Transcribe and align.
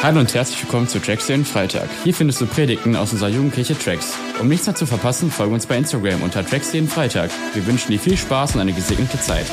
Hallo 0.00 0.20
und 0.20 0.32
herzlich 0.32 0.62
willkommen 0.62 0.86
zu 0.86 1.00
Tracks 1.00 1.26
den 1.26 1.44
Freitag. 1.44 1.88
Hier 2.04 2.14
findest 2.14 2.40
du 2.40 2.46
Predigten 2.46 2.94
aus 2.94 3.12
unserer 3.12 3.30
Jugendkirche 3.30 3.76
Tracks. 3.76 4.16
Um 4.40 4.46
nichts 4.46 4.64
mehr 4.66 4.76
zu 4.76 4.86
verpassen, 4.86 5.28
folge 5.28 5.52
uns 5.52 5.66
bei 5.66 5.76
Instagram 5.76 6.22
unter 6.22 6.46
Tracks 6.46 6.70
den 6.70 6.86
Freitag. 6.86 7.32
Wir 7.52 7.66
wünschen 7.66 7.90
dir 7.90 7.98
viel 7.98 8.16
Spaß 8.16 8.54
und 8.54 8.60
eine 8.60 8.72
gesegnete 8.72 9.18
Zeit. 9.18 9.46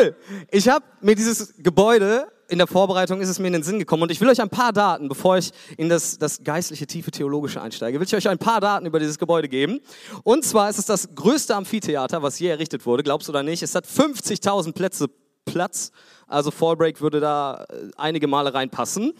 Cool. 0.00 0.16
Ich 0.50 0.68
habe 0.68 0.84
mir 1.00 1.14
dieses 1.14 1.54
Gebäude, 1.58 2.26
in 2.48 2.58
der 2.58 2.66
Vorbereitung 2.66 3.20
ist 3.20 3.28
es 3.28 3.38
mir 3.38 3.48
in 3.48 3.52
den 3.52 3.62
Sinn 3.62 3.78
gekommen 3.78 4.04
und 4.04 4.10
ich 4.10 4.20
will 4.20 4.28
euch 4.28 4.40
ein 4.40 4.48
paar 4.48 4.72
Daten, 4.72 5.08
bevor 5.08 5.36
ich 5.36 5.52
in 5.76 5.88
das, 5.88 6.18
das 6.18 6.42
geistliche, 6.42 6.86
tiefe 6.86 7.10
Theologische 7.10 7.60
einsteige, 7.60 8.00
will 8.00 8.06
ich 8.06 8.14
euch 8.14 8.28
ein 8.28 8.38
paar 8.38 8.60
Daten 8.60 8.86
über 8.86 8.98
dieses 8.98 9.18
Gebäude 9.18 9.48
geben. 9.48 9.80
Und 10.24 10.44
zwar 10.44 10.70
ist 10.70 10.78
es 10.78 10.86
das 10.86 11.14
größte 11.14 11.54
Amphitheater, 11.54 12.22
was 12.22 12.38
je 12.38 12.48
errichtet 12.48 12.86
wurde, 12.86 13.02
glaubst 13.02 13.28
du 13.28 13.32
oder 13.32 13.42
nicht. 13.42 13.62
Es 13.62 13.74
hat 13.74 13.86
50.000 13.86 14.72
Plätze 14.72 15.08
Platz, 15.44 15.92
also 16.26 16.50
Fallbreak 16.50 17.00
würde 17.00 17.20
da 17.20 17.66
äh, 17.68 17.90
einige 17.96 18.26
Male 18.26 18.54
reinpassen. 18.54 19.12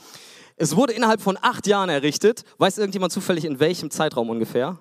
Es 0.57 0.77
wurde 0.77 0.93
innerhalb 0.93 1.21
von 1.21 1.39
acht 1.41 1.67
Jahren 1.67 1.89
errichtet. 1.89 2.45
Weiß 2.59 2.79
irgendjemand 2.79 3.13
zufällig 3.13 3.45
in 3.45 3.61
welchem 3.61 3.91
Zeitraum 3.91 4.31
ungefähr? 4.31 4.79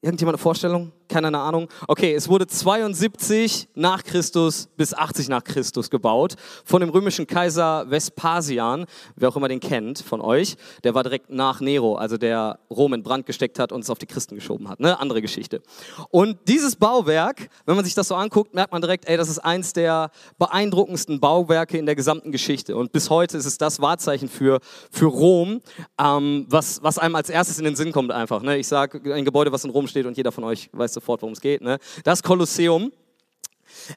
Irgendjemand 0.00 0.36
eine 0.36 0.42
Vorstellung? 0.42 0.92
Keine 1.12 1.38
Ahnung. 1.38 1.68
Okay, 1.88 2.14
es 2.14 2.26
wurde 2.30 2.46
72 2.46 3.68
nach 3.74 4.02
Christus 4.02 4.70
bis 4.78 4.94
80 4.94 5.28
nach 5.28 5.44
Christus 5.44 5.90
gebaut 5.90 6.36
von 6.64 6.80
dem 6.80 6.88
römischen 6.88 7.26
Kaiser 7.26 7.84
Vespasian, 7.90 8.86
wer 9.16 9.28
auch 9.28 9.36
immer 9.36 9.48
den 9.48 9.60
kennt 9.60 9.98
von 9.98 10.22
euch. 10.22 10.56
Der 10.84 10.94
war 10.94 11.02
direkt 11.02 11.28
nach 11.28 11.60
Nero, 11.60 11.96
also 11.96 12.16
der 12.16 12.60
Rom 12.70 12.94
in 12.94 13.02
Brand 13.02 13.26
gesteckt 13.26 13.58
hat 13.58 13.72
und 13.72 13.82
es 13.82 13.90
auf 13.90 13.98
die 13.98 14.06
Christen 14.06 14.36
geschoben 14.36 14.70
hat. 14.70 14.80
Ne? 14.80 14.98
Andere 14.98 15.20
Geschichte. 15.20 15.60
Und 16.08 16.38
dieses 16.48 16.76
Bauwerk, 16.76 17.50
wenn 17.66 17.76
man 17.76 17.84
sich 17.84 17.92
das 17.92 18.08
so 18.08 18.14
anguckt, 18.14 18.54
merkt 18.54 18.72
man 18.72 18.80
direkt, 18.80 19.06
ey, 19.06 19.18
das 19.18 19.28
ist 19.28 19.38
eins 19.38 19.74
der 19.74 20.12
beeindruckendsten 20.38 21.20
Bauwerke 21.20 21.76
in 21.76 21.84
der 21.84 21.94
gesamten 21.94 22.32
Geschichte. 22.32 22.74
Und 22.74 22.90
bis 22.92 23.10
heute 23.10 23.36
ist 23.36 23.44
es 23.44 23.58
das 23.58 23.82
Wahrzeichen 23.82 24.30
für, 24.30 24.60
für 24.90 25.08
Rom, 25.08 25.60
ähm, 26.00 26.46
was, 26.48 26.82
was 26.82 26.96
einem 26.96 27.16
als 27.16 27.28
erstes 27.28 27.58
in 27.58 27.66
den 27.66 27.76
Sinn 27.76 27.92
kommt 27.92 28.12
einfach. 28.12 28.40
Ne? 28.40 28.56
Ich 28.56 28.66
sage, 28.66 29.12
ein 29.12 29.26
Gebäude, 29.26 29.52
was 29.52 29.62
in 29.64 29.70
Rom 29.70 29.86
steht 29.86 30.06
und 30.06 30.16
jeder 30.16 30.32
von 30.32 30.44
euch 30.44 30.70
weiß 30.72 30.94
sofort, 30.94 31.01
worum 31.06 31.32
es 31.32 31.40
geht. 31.40 31.62
Ne? 31.62 31.78
Das 32.04 32.22
Kolosseum, 32.22 32.92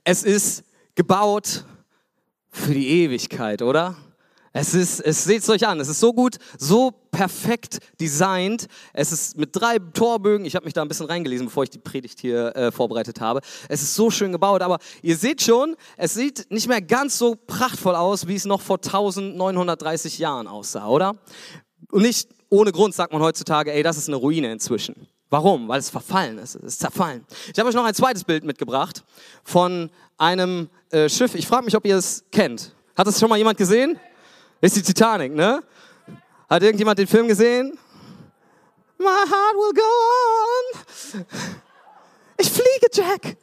es 0.03 0.23
ist 0.23 0.63
gebaut 0.95 1.65
für 2.49 2.73
die 2.73 2.87
Ewigkeit, 3.03 3.61
oder? 3.61 3.95
Es 4.57 4.73
ist, 4.73 5.01
es 5.01 5.25
seht 5.25 5.41
es 5.41 5.49
euch 5.49 5.67
an, 5.67 5.81
es 5.81 5.89
ist 5.89 5.99
so 5.99 6.13
gut, 6.13 6.37
so 6.57 6.89
perfekt 7.11 7.79
designt. 7.99 8.67
Es 8.93 9.11
ist 9.11 9.35
mit 9.35 9.49
drei 9.51 9.79
Torbögen, 9.79 10.45
ich 10.45 10.55
habe 10.55 10.63
mich 10.63 10.73
da 10.73 10.81
ein 10.81 10.87
bisschen 10.87 11.07
reingelesen, 11.07 11.47
bevor 11.47 11.63
ich 11.63 11.71
die 11.71 11.77
Predigt 11.77 12.21
hier 12.21 12.55
äh, 12.55 12.71
vorbereitet 12.71 13.19
habe. 13.19 13.41
Es 13.67 13.81
ist 13.81 13.95
so 13.95 14.09
schön 14.09 14.31
gebaut, 14.31 14.61
aber 14.61 14.79
ihr 15.01 15.17
seht 15.17 15.41
schon, 15.41 15.75
es 15.97 16.13
sieht 16.13 16.49
nicht 16.51 16.69
mehr 16.69 16.81
ganz 16.81 17.17
so 17.17 17.35
prachtvoll 17.35 17.95
aus, 17.95 18.27
wie 18.29 18.35
es 18.35 18.45
noch 18.45 18.61
vor 18.61 18.77
1930 18.77 20.19
Jahren 20.19 20.47
aussah, 20.47 20.87
oder? 20.87 21.17
Und 21.91 22.03
nicht 22.03 22.29
ohne 22.47 22.71
Grund 22.71 22.95
sagt 22.95 23.11
man 23.11 23.21
heutzutage, 23.21 23.73
ey, 23.73 23.83
das 23.83 23.97
ist 23.97 24.07
eine 24.07 24.15
Ruine 24.15 24.53
inzwischen. 24.53 25.07
Warum? 25.29 25.67
Weil 25.67 25.79
es 25.79 25.89
verfallen 25.89 26.37
ist. 26.37 26.55
Es 26.55 26.63
ist 26.63 26.79
zerfallen. 26.79 27.25
Ich 27.51 27.59
habe 27.59 27.69
euch 27.69 27.75
noch 27.75 27.85
ein 27.85 27.93
zweites 27.93 28.23
Bild 28.23 28.43
mitgebracht 28.43 29.03
von 29.43 29.89
einem 30.17 30.69
äh, 30.91 31.09
Schiff. 31.09 31.35
Ich 31.35 31.47
frage 31.47 31.65
mich, 31.65 31.75
ob 31.75 31.85
ihr 31.85 31.97
es 31.97 32.23
kennt. 32.31 32.71
Hat 32.95 33.07
es 33.07 33.19
schon 33.19 33.29
mal 33.29 33.37
jemand 33.37 33.57
gesehen? 33.57 33.99
Ist 34.61 34.75
die 34.75 34.81
Titanic, 34.81 35.33
ne? 35.33 35.63
Hat 36.49 36.63
irgendjemand 36.63 36.99
den 36.99 37.07
Film 37.07 37.27
gesehen? 37.27 37.77
My 38.97 39.05
heart 39.05 39.55
will 39.55 39.73
go 39.73 41.19
on. 41.21 41.25
Ich 42.37 42.49
fliege, 42.49 42.87
Jack. 42.91 43.37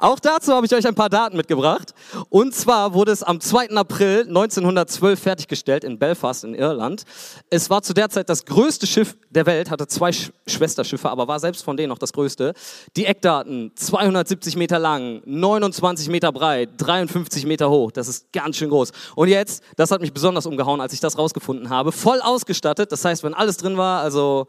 Auch 0.00 0.20
dazu 0.20 0.52
habe 0.52 0.64
ich 0.64 0.72
euch 0.72 0.86
ein 0.86 0.94
paar 0.94 1.08
Daten 1.08 1.36
mitgebracht. 1.36 1.92
Und 2.28 2.54
zwar 2.54 2.94
wurde 2.94 3.10
es 3.10 3.24
am 3.24 3.40
2. 3.40 3.70
April 3.70 4.20
1912 4.28 5.18
fertiggestellt 5.18 5.82
in 5.82 5.98
Belfast 5.98 6.44
in 6.44 6.54
Irland. 6.54 7.02
Es 7.50 7.68
war 7.68 7.82
zu 7.82 7.94
der 7.94 8.08
Zeit 8.08 8.28
das 8.28 8.44
größte 8.44 8.86
Schiff 8.86 9.16
der 9.30 9.46
Welt, 9.46 9.70
hatte 9.70 9.88
zwei 9.88 10.12
Sch 10.12 10.30
Schwesterschiffe, 10.46 11.10
aber 11.10 11.26
war 11.26 11.40
selbst 11.40 11.64
von 11.64 11.76
denen 11.76 11.88
noch 11.88 11.98
das 11.98 12.12
größte. 12.12 12.54
Die 12.96 13.06
Eckdaten, 13.06 13.72
270 13.74 14.56
Meter 14.56 14.78
lang, 14.78 15.20
29 15.24 16.08
Meter 16.08 16.30
breit, 16.30 16.70
53 16.76 17.44
Meter 17.44 17.68
hoch. 17.68 17.90
Das 17.90 18.06
ist 18.06 18.32
ganz 18.32 18.56
schön 18.56 18.70
groß. 18.70 18.92
Und 19.16 19.28
jetzt, 19.28 19.64
das 19.76 19.90
hat 19.90 20.00
mich 20.00 20.12
besonders 20.12 20.46
umgehauen, 20.46 20.80
als 20.80 20.92
ich 20.92 21.00
das 21.00 21.18
rausgefunden 21.18 21.70
habe, 21.70 21.90
voll 21.90 22.20
ausgestattet. 22.20 22.92
Das 22.92 23.04
heißt, 23.04 23.24
wenn 23.24 23.34
alles 23.34 23.56
drin 23.56 23.76
war, 23.76 24.00
also 24.00 24.46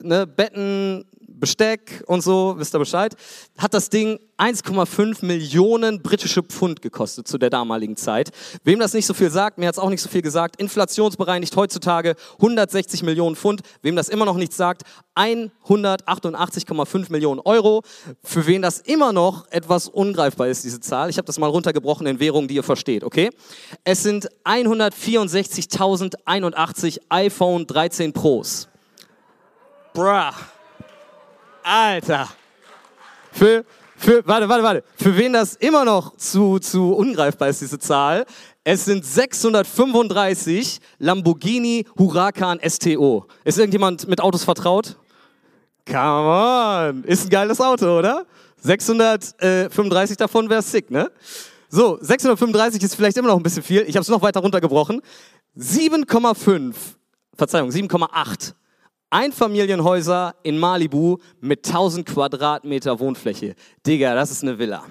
ne, 0.00 0.26
Betten, 0.26 1.04
Besteck 1.44 2.02
und 2.06 2.22
so, 2.22 2.54
wisst 2.56 2.74
ihr 2.74 2.78
Bescheid, 2.78 3.14
hat 3.58 3.74
das 3.74 3.90
Ding 3.90 4.18
1,5 4.38 5.22
Millionen 5.24 6.00
britische 6.00 6.42
Pfund 6.42 6.80
gekostet 6.80 7.28
zu 7.28 7.36
der 7.38 7.50
damaligen 7.50 7.96
Zeit. 7.96 8.30
Wem 8.62 8.78
das 8.78 8.94
nicht 8.94 9.06
so 9.06 9.14
viel 9.14 9.30
sagt, 9.30 9.58
mir 9.58 9.66
hat 9.68 9.74
es 9.74 9.78
auch 9.78 9.90
nicht 9.90 10.00
so 10.00 10.08
viel 10.08 10.22
gesagt, 10.22 10.56
inflationsbereinigt 10.56 11.54
heutzutage 11.56 12.14
160 12.36 13.02
Millionen 13.02 13.36
Pfund. 13.36 13.60
Wem 13.82 13.96
das 13.96 14.08
immer 14.08 14.24
noch 14.24 14.36
nichts 14.36 14.56
sagt, 14.56 14.84
188,5 15.16 17.12
Millionen 17.12 17.40
Euro. 17.40 17.82
Für 18.22 18.46
wen 18.46 18.62
das 18.62 18.78
immer 18.80 19.12
noch 19.12 19.46
etwas 19.50 19.88
ungreifbar 19.88 20.48
ist, 20.48 20.64
diese 20.64 20.80
Zahl. 20.80 21.10
Ich 21.10 21.18
habe 21.18 21.26
das 21.26 21.38
mal 21.38 21.50
runtergebrochen 21.50 22.06
in 22.06 22.20
Währungen, 22.20 22.48
die 22.48 22.54
ihr 22.54 22.62
versteht, 22.62 23.04
okay? 23.04 23.28
Es 23.84 24.02
sind 24.02 24.28
164.081 24.44 27.00
iPhone 27.10 27.66
13 27.66 28.12
Pros. 28.12 28.68
Bruh. 29.94 30.32
Alter. 31.62 32.28
Für, 33.30 33.64
für, 33.96 34.26
warte, 34.26 34.48
warte, 34.48 34.64
warte. 34.64 34.84
Für 34.96 35.16
wen 35.16 35.32
das 35.32 35.54
immer 35.54 35.84
noch 35.84 36.16
zu, 36.16 36.58
zu 36.58 36.94
ungreifbar 36.94 37.48
ist, 37.48 37.60
diese 37.60 37.78
Zahl, 37.78 38.26
es 38.64 38.86
sind 38.86 39.06
635 39.06 40.80
Lamborghini 40.98 41.86
Huracan 41.96 42.58
STO. 42.68 43.26
Ist 43.44 43.58
irgendjemand 43.58 44.08
mit 44.08 44.20
Autos 44.20 44.42
vertraut? 44.42 44.96
Come 45.86 46.02
on. 46.02 47.04
Ist 47.04 47.26
ein 47.26 47.30
geiles 47.30 47.60
Auto, 47.60 47.98
oder? 47.98 48.26
635 48.62 50.16
davon 50.16 50.50
wäre 50.50 50.62
sick, 50.62 50.90
ne? 50.90 51.08
So, 51.68 51.98
635 52.00 52.82
ist 52.82 52.96
vielleicht 52.96 53.16
immer 53.16 53.28
noch 53.28 53.36
ein 53.36 53.44
bisschen 53.44 53.62
viel. 53.62 53.82
Ich 53.82 53.94
habe 53.94 54.02
es 54.02 54.08
noch 54.08 54.22
weiter 54.22 54.40
runtergebrochen. 54.40 55.02
7,5, 55.56 56.74
Verzeihung, 57.36 57.70
7,8 57.70 58.54
Einfamilienhäuser 59.10 60.34
in 60.42 60.58
Malibu 60.58 61.18
mit 61.40 61.66
1000 61.66 62.06
Quadratmeter 62.06 62.98
Wohnfläche. 62.98 63.54
Digga, 63.86 64.14
das 64.14 64.30
ist 64.30 64.42
eine 64.42 64.58
Villa. 64.58 64.84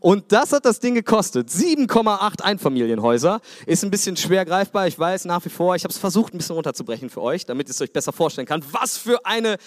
Und 0.00 0.32
das 0.32 0.52
hat 0.52 0.64
das 0.64 0.80
Ding 0.80 0.94
gekostet. 0.94 1.50
7,8 1.50 2.40
Einfamilienhäuser. 2.40 3.40
Ist 3.66 3.84
ein 3.84 3.90
bisschen 3.90 4.16
schwer 4.16 4.44
greifbar, 4.44 4.86
ich 4.86 4.98
weiß 4.98 5.26
nach 5.26 5.44
wie 5.44 5.50
vor. 5.50 5.76
Ich 5.76 5.84
habe 5.84 5.92
es 5.92 5.98
versucht, 5.98 6.32
ein 6.32 6.38
bisschen 6.38 6.54
runterzubrechen 6.54 7.10
für 7.10 7.20
euch, 7.20 7.44
damit 7.44 7.68
ich 7.68 7.74
es 7.74 7.82
euch 7.82 7.92
besser 7.92 8.12
vorstellen 8.12 8.46
kann, 8.46 8.64
was 8.70 8.96
für 8.96 9.24
eine 9.26 9.58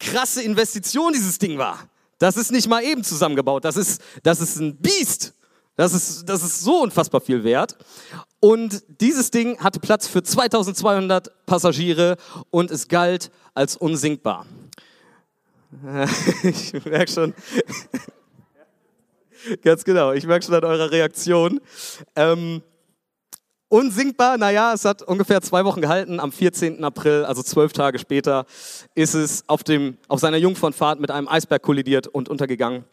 krasse 0.00 0.42
Investition 0.42 1.12
dieses 1.12 1.38
Ding 1.38 1.58
war. 1.58 1.78
Das 2.18 2.36
ist 2.36 2.50
nicht 2.50 2.68
mal 2.68 2.82
eben 2.82 3.04
zusammengebaut. 3.04 3.64
Das 3.64 3.76
ist, 3.76 4.02
das 4.22 4.40
ist 4.40 4.56
ein 4.56 4.76
Biest. 4.76 5.34
Das 5.76 5.92
ist, 5.92 6.28
das 6.28 6.42
ist 6.42 6.60
so 6.60 6.82
unfassbar 6.82 7.20
viel 7.20 7.42
wert. 7.42 7.76
Und 8.44 8.82
dieses 9.00 9.30
Ding 9.30 9.58
hatte 9.58 9.80
Platz 9.80 10.06
für 10.06 10.22
2200 10.22 11.46
Passagiere 11.46 12.18
und 12.50 12.70
es 12.70 12.88
galt 12.88 13.30
als 13.54 13.74
unsinkbar. 13.74 14.44
Ich 16.42 16.84
merke 16.84 17.10
schon, 17.10 17.32
ganz 19.62 19.82
genau, 19.82 20.12
ich 20.12 20.26
merke 20.26 20.44
schon 20.44 20.54
an 20.56 20.64
eurer 20.64 20.90
Reaktion. 20.90 21.58
Ähm, 22.16 22.60
unsinkbar, 23.68 24.36
naja, 24.36 24.74
es 24.74 24.84
hat 24.84 25.00
ungefähr 25.00 25.40
zwei 25.40 25.64
Wochen 25.64 25.80
gehalten. 25.80 26.20
Am 26.20 26.30
14. 26.30 26.84
April, 26.84 27.24
also 27.24 27.42
zwölf 27.42 27.72
Tage 27.72 27.98
später, 27.98 28.44
ist 28.94 29.14
es 29.14 29.48
auf, 29.48 29.64
dem, 29.64 29.96
auf 30.08 30.20
seiner 30.20 30.36
Jungfernfahrt 30.36 31.00
mit 31.00 31.10
einem 31.10 31.28
Eisberg 31.28 31.62
kollidiert 31.62 32.08
und 32.08 32.28
untergegangen. 32.28 32.84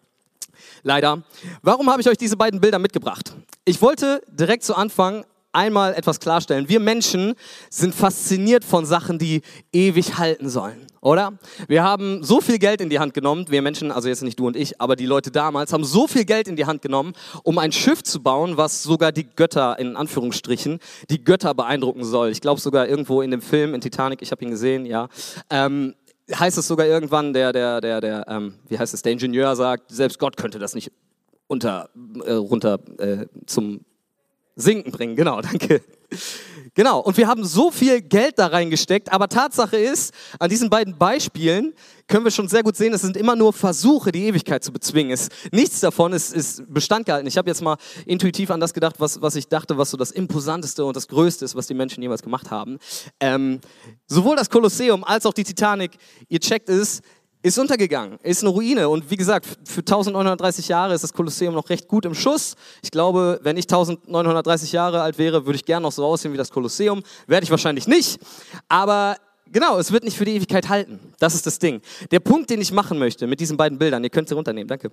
Leider. 0.83 1.23
Warum 1.61 1.89
habe 1.89 1.99
ich 1.99 2.07
euch 2.07 2.17
diese 2.17 2.37
beiden 2.37 2.61
Bilder 2.61 2.79
mitgebracht? 2.79 3.35
Ich 3.65 3.81
wollte 3.81 4.21
direkt 4.31 4.63
zu 4.63 4.75
Anfang 4.75 5.25
einmal 5.53 5.93
etwas 5.93 6.19
klarstellen. 6.19 6.69
Wir 6.69 6.79
Menschen 6.79 7.33
sind 7.69 7.93
fasziniert 7.93 8.63
von 8.63 8.85
Sachen, 8.85 9.19
die 9.19 9.41
ewig 9.71 10.17
halten 10.17 10.49
sollen, 10.49 10.87
oder? 11.01 11.33
Wir 11.67 11.83
haben 11.83 12.23
so 12.23 12.41
viel 12.41 12.57
Geld 12.57 12.81
in 12.81 12.89
die 12.89 12.99
Hand 12.99 13.13
genommen, 13.13 13.45
wir 13.49 13.61
Menschen, 13.61 13.91
also 13.91 14.07
jetzt 14.07 14.23
nicht 14.23 14.39
du 14.39 14.47
und 14.47 14.55
ich, 14.55 14.79
aber 14.79 14.95
die 14.95 15.05
Leute 15.05 15.31
damals 15.31 15.73
haben 15.73 15.83
so 15.83 16.07
viel 16.07 16.25
Geld 16.25 16.47
in 16.47 16.55
die 16.55 16.65
Hand 16.65 16.81
genommen, 16.81 17.13
um 17.43 17.57
ein 17.57 17.71
Schiff 17.71 18.03
zu 18.03 18.21
bauen, 18.21 18.57
was 18.57 18.83
sogar 18.83 19.11
die 19.11 19.27
Götter, 19.27 19.77
in 19.79 19.95
Anführungsstrichen, 19.95 20.79
die 21.09 21.23
Götter 21.23 21.53
beeindrucken 21.53 22.03
soll. 22.03 22.29
Ich 22.29 22.41
glaube 22.41 22.61
sogar 22.61 22.87
irgendwo 22.87 23.21
in 23.21 23.31
dem 23.31 23.41
Film, 23.41 23.73
in 23.73 23.81
Titanic, 23.81 24.21
ich 24.21 24.31
habe 24.31 24.43
ihn 24.43 24.51
gesehen, 24.51 24.85
ja, 24.85 25.07
ähm, 25.49 25.95
heißt 26.33 26.57
es 26.57 26.67
sogar 26.67 26.85
irgendwann, 26.85 27.33
der, 27.33 27.51
der, 27.51 27.81
der, 27.81 27.99
der, 27.99 28.25
ähm, 28.27 28.53
wie 28.69 28.77
heißt 28.77 28.93
es, 28.93 29.01
der 29.01 29.11
Ingenieur 29.11 29.55
sagt, 29.55 29.91
selbst 29.91 30.19
Gott 30.19 30.37
könnte 30.37 30.59
das 30.59 30.75
nicht 30.75 30.91
unter, 31.47 31.89
äh, 32.25 32.33
runter 32.33 32.79
äh, 32.97 33.25
zum 33.45 33.81
Sinken 34.55 34.91
bringen. 34.91 35.15
Genau, 35.15 35.41
danke. 35.41 35.81
Genau, 36.73 36.99
und 36.99 37.17
wir 37.17 37.27
haben 37.27 37.43
so 37.43 37.69
viel 37.69 38.01
Geld 38.01 38.39
da 38.39 38.47
reingesteckt, 38.47 39.11
aber 39.11 39.27
Tatsache 39.27 39.75
ist, 39.77 40.13
an 40.39 40.49
diesen 40.49 40.69
beiden 40.69 40.97
Beispielen 40.97 41.73
können 42.07 42.23
wir 42.23 42.31
schon 42.31 42.47
sehr 42.47 42.63
gut 42.63 42.75
sehen, 42.77 42.93
es 42.93 43.01
sind 43.01 43.17
immer 43.17 43.35
nur 43.35 43.51
Versuche, 43.53 44.11
die 44.11 44.25
Ewigkeit 44.25 44.63
zu 44.63 44.71
bezwingen. 44.71 45.11
Es, 45.11 45.29
nichts 45.51 45.79
davon 45.81 46.13
ist, 46.13 46.33
ist 46.33 46.73
Bestand 46.73 47.05
gehalten. 47.05 47.27
Ich 47.27 47.37
habe 47.37 47.49
jetzt 47.49 47.61
mal 47.61 47.77
intuitiv 48.05 48.51
an 48.51 48.59
das 48.59 48.73
gedacht, 48.73 48.95
was, 48.99 49.21
was 49.21 49.35
ich 49.35 49.47
dachte, 49.47 49.77
was 49.77 49.91
so 49.91 49.97
das 49.97 50.11
Imposanteste 50.11 50.83
und 50.85 50.95
das 50.95 51.07
Größte 51.07 51.45
ist, 51.45 51.55
was 51.55 51.67
die 51.67 51.73
Menschen 51.73 52.01
jemals 52.01 52.21
gemacht 52.21 52.51
haben. 52.51 52.79
Ähm, 53.19 53.59
sowohl 54.07 54.35
das 54.35 54.49
Kolosseum 54.49 55.03
als 55.03 55.25
auch 55.25 55.33
die 55.33 55.43
Titanic, 55.43 55.91
ihr 56.29 56.39
checkt 56.39 56.69
es, 56.69 57.01
ist 57.43 57.57
untergegangen, 57.57 58.19
ist 58.23 58.43
eine 58.43 58.49
Ruine. 58.49 58.89
Und 58.89 59.09
wie 59.09 59.17
gesagt, 59.17 59.45
für 59.63 59.81
1930 59.81 60.67
Jahre 60.67 60.93
ist 60.93 61.03
das 61.03 61.13
Kolosseum 61.13 61.53
noch 61.53 61.69
recht 61.69 61.87
gut 61.87 62.05
im 62.05 62.13
Schuss. 62.13 62.55
Ich 62.81 62.91
glaube, 62.91 63.39
wenn 63.43 63.57
ich 63.57 63.65
1930 63.65 64.71
Jahre 64.71 65.01
alt 65.01 65.17
wäre, 65.17 65.45
würde 65.45 65.55
ich 65.55 65.65
gerne 65.65 65.83
noch 65.83 65.91
so 65.91 66.05
aussehen 66.05 66.33
wie 66.33 66.37
das 66.37 66.51
Kolosseum. 66.51 67.01
Werde 67.27 67.43
ich 67.43 67.51
wahrscheinlich 67.51 67.87
nicht. 67.87 68.19
Aber 68.69 69.17
genau, 69.51 69.79
es 69.79 69.91
wird 69.91 70.03
nicht 70.03 70.17
für 70.17 70.25
die 70.25 70.35
Ewigkeit 70.35 70.69
halten. 70.69 70.99
Das 71.19 71.33
ist 71.33 71.45
das 71.45 71.57
Ding. 71.57 71.81
Der 72.11 72.19
Punkt, 72.19 72.49
den 72.49 72.61
ich 72.61 72.71
machen 72.71 72.99
möchte 72.99 73.25
mit 73.27 73.39
diesen 73.39 73.57
beiden 73.57 73.77
Bildern, 73.77 74.03
ihr 74.03 74.09
könnt 74.09 74.29
sie 74.29 74.35
runternehmen, 74.35 74.67
danke. 74.67 74.91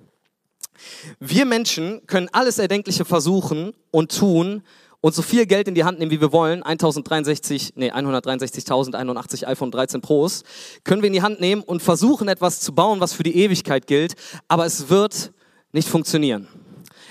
Wir 1.18 1.44
Menschen 1.44 2.06
können 2.06 2.28
alles 2.32 2.58
Erdenkliche 2.58 3.04
versuchen 3.04 3.72
und 3.90 4.16
tun, 4.16 4.62
und 5.00 5.14
so 5.14 5.22
viel 5.22 5.46
Geld 5.46 5.68
in 5.68 5.74
die 5.74 5.84
Hand 5.84 5.98
nehmen, 5.98 6.10
wie 6.10 6.20
wir 6.20 6.32
wollen, 6.32 6.62
1063, 6.62 7.74
nee, 7.76 7.92
163.081 7.92 9.46
iPhone 9.46 9.70
13 9.70 10.00
Pros, 10.00 10.42
können 10.84 11.02
wir 11.02 11.06
in 11.06 11.12
die 11.12 11.22
Hand 11.22 11.40
nehmen 11.40 11.62
und 11.62 11.82
versuchen 11.82 12.28
etwas 12.28 12.60
zu 12.60 12.74
bauen, 12.74 13.00
was 13.00 13.12
für 13.12 13.22
die 13.22 13.36
Ewigkeit 13.36 13.86
gilt, 13.86 14.14
aber 14.48 14.66
es 14.66 14.88
wird 14.88 15.32
nicht 15.72 15.88
funktionieren. 15.88 16.48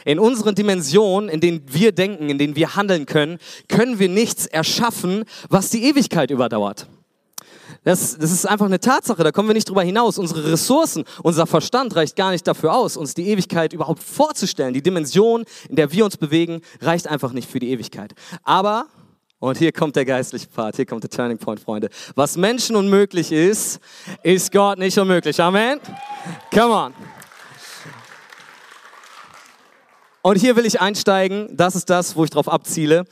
In 0.04 0.20
unseren 0.20 0.56
Dimensionen, 0.56 1.30
in 1.30 1.42
denen 1.42 1.64
wir 1.68 1.92
denken, 1.92 2.30
in 2.30 2.38
denen 2.38 2.56
wir 2.56 2.76
handeln 2.76 3.06
können, 3.06 3.40
können 3.68 4.00
wir 4.00 4.10
nichts 4.10 4.46
erschaffen, 4.46 5.26
was 5.50 5.70
die 5.70 5.84
Ewigkeit 5.84 6.32
überdauert. 6.32 6.88
Das, 7.88 8.18
das 8.18 8.34
ist 8.34 8.46
einfach 8.46 8.66
eine 8.66 8.82
Tatsache, 8.82 9.24
da 9.24 9.32
kommen 9.32 9.48
wir 9.48 9.54
nicht 9.54 9.70
drüber 9.70 9.82
hinaus. 9.82 10.18
Unsere 10.18 10.52
Ressourcen, 10.52 11.06
unser 11.24 11.48
Verstand 11.48 11.96
reicht 11.96 12.18
gar 12.18 12.32
nicht 12.32 12.46
dafür 12.46 12.74
aus, 12.74 12.98
uns 12.98 13.14
die 13.14 13.30
Ewigkeit 13.30 13.72
überhaupt 13.72 14.04
vorzustellen. 14.04 14.74
Die 14.74 14.82
Dimension, 14.82 15.46
in 15.70 15.78
der 15.78 15.90
wir 15.94 16.04
uns 16.04 16.18
bewegen, 16.18 16.60
reicht 16.82 17.08
einfach 17.08 17.32
nicht 17.32 17.50
für 17.50 17.60
die 17.60 17.70
Ewigkeit. 17.70 18.14
Aber, 18.44 18.88
und 19.40 19.58
hier 19.58 19.72
kommt 19.72 19.96
der 19.96 20.04
geistliche 20.04 20.48
Part, 20.48 20.76
hier 20.76 20.86
kommt 20.86 21.04
der 21.04 21.10
Turning 21.10 21.38
Point, 21.38 21.62
Freunde. 21.62 21.88
Was 22.14 22.36
Menschen 22.36 22.76
unmöglich 22.76 23.32
ist, 23.32 23.80
ist 24.22 24.52
Gott 24.52 24.78
nicht 24.80 24.98
unmöglich. 24.98 25.40
Amen? 25.40 25.80
Come 26.54 26.74
on. 26.74 26.94
Und 30.24 30.36
hier 30.36 30.58
will 30.58 30.66
ich 30.66 30.82
einsteigen, 30.82 31.48
das 31.56 31.78
ist 31.78 31.90
das, 31.90 32.18
wo 32.18 32.26
ich 32.26 32.30
drauf 32.32 32.50
abziele. 32.50 33.06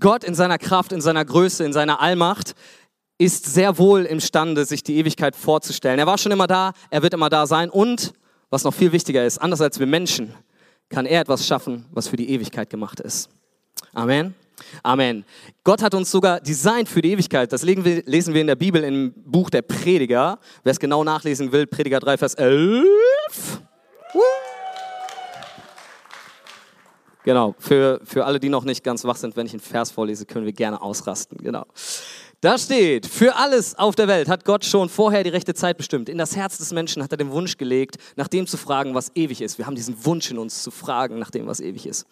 Gott 0.00 0.24
in 0.24 0.34
seiner 0.34 0.58
Kraft, 0.58 0.90
in 0.90 1.00
seiner 1.00 1.24
Größe, 1.24 1.64
in 1.64 1.72
seiner 1.72 2.00
Allmacht 2.00 2.56
ist 3.20 3.44
sehr 3.44 3.76
wohl 3.76 4.06
imstande, 4.06 4.64
sich 4.64 4.82
die 4.82 4.96
Ewigkeit 4.96 5.36
vorzustellen. 5.36 5.98
Er 5.98 6.06
war 6.06 6.16
schon 6.16 6.32
immer 6.32 6.46
da, 6.46 6.72
er 6.88 7.02
wird 7.02 7.12
immer 7.12 7.28
da 7.28 7.46
sein 7.46 7.68
und, 7.68 8.14
was 8.48 8.64
noch 8.64 8.72
viel 8.72 8.92
wichtiger 8.92 9.26
ist, 9.26 9.36
anders 9.36 9.60
als 9.60 9.78
wir 9.78 9.86
Menschen, 9.86 10.32
kann 10.88 11.04
er 11.04 11.20
etwas 11.20 11.46
schaffen, 11.46 11.84
was 11.92 12.08
für 12.08 12.16
die 12.16 12.30
Ewigkeit 12.30 12.70
gemacht 12.70 12.98
ist. 12.98 13.28
Amen. 13.92 14.34
Amen. 14.82 15.26
Gott 15.64 15.82
hat 15.82 15.94
uns 15.94 16.10
sogar 16.10 16.40
designt 16.40 16.88
für 16.88 17.02
die 17.02 17.12
Ewigkeit. 17.12 17.52
Das 17.52 17.62
lesen 17.62 17.84
wir, 17.84 18.40
in 18.40 18.46
der 18.46 18.56
Bibel 18.56 18.82
im 18.82 19.12
Buch 19.14 19.50
der 19.50 19.62
Prediger. 19.62 20.38
Wer 20.64 20.72
es 20.72 20.80
genau 20.80 21.04
nachlesen 21.04 21.52
will, 21.52 21.66
Prediger 21.66 22.00
3, 22.00 22.16
Vers 22.16 22.34
11. 22.34 22.86
Genau, 27.22 27.54
für, 27.58 28.00
für 28.04 28.24
alle, 28.24 28.40
die 28.40 28.48
noch 28.48 28.64
nicht 28.64 28.82
ganz 28.82 29.04
wach 29.04 29.16
sind, 29.16 29.36
wenn 29.36 29.44
ich 29.44 29.52
einen 29.52 29.60
Vers 29.60 29.90
vorlese, 29.90 30.24
können 30.24 30.46
wir 30.46 30.54
gerne 30.54 30.80
ausrasten. 30.80 31.36
Genau. 31.42 31.66
Da 32.42 32.56
steht, 32.56 33.04
für 33.04 33.36
alles 33.36 33.78
auf 33.78 33.96
der 33.96 34.08
Welt 34.08 34.26
hat 34.26 34.46
Gott 34.46 34.64
schon 34.64 34.88
vorher 34.88 35.22
die 35.22 35.28
rechte 35.28 35.52
Zeit 35.52 35.76
bestimmt. 35.76 36.08
In 36.08 36.16
das 36.16 36.36
Herz 36.36 36.56
des 36.56 36.72
Menschen 36.72 37.02
hat 37.02 37.12
er 37.12 37.18
den 37.18 37.30
Wunsch 37.32 37.58
gelegt, 37.58 37.96
nach 38.16 38.28
dem 38.28 38.46
zu 38.46 38.56
fragen, 38.56 38.94
was 38.94 39.12
ewig 39.14 39.42
ist. 39.42 39.58
Wir 39.58 39.66
haben 39.66 39.74
diesen 39.74 40.02
Wunsch 40.06 40.30
in 40.30 40.38
uns 40.38 40.62
zu 40.62 40.70
fragen, 40.70 41.18
nach 41.18 41.30
dem, 41.30 41.46
was 41.46 41.60
ewig 41.60 41.84
ist. 41.84 42.06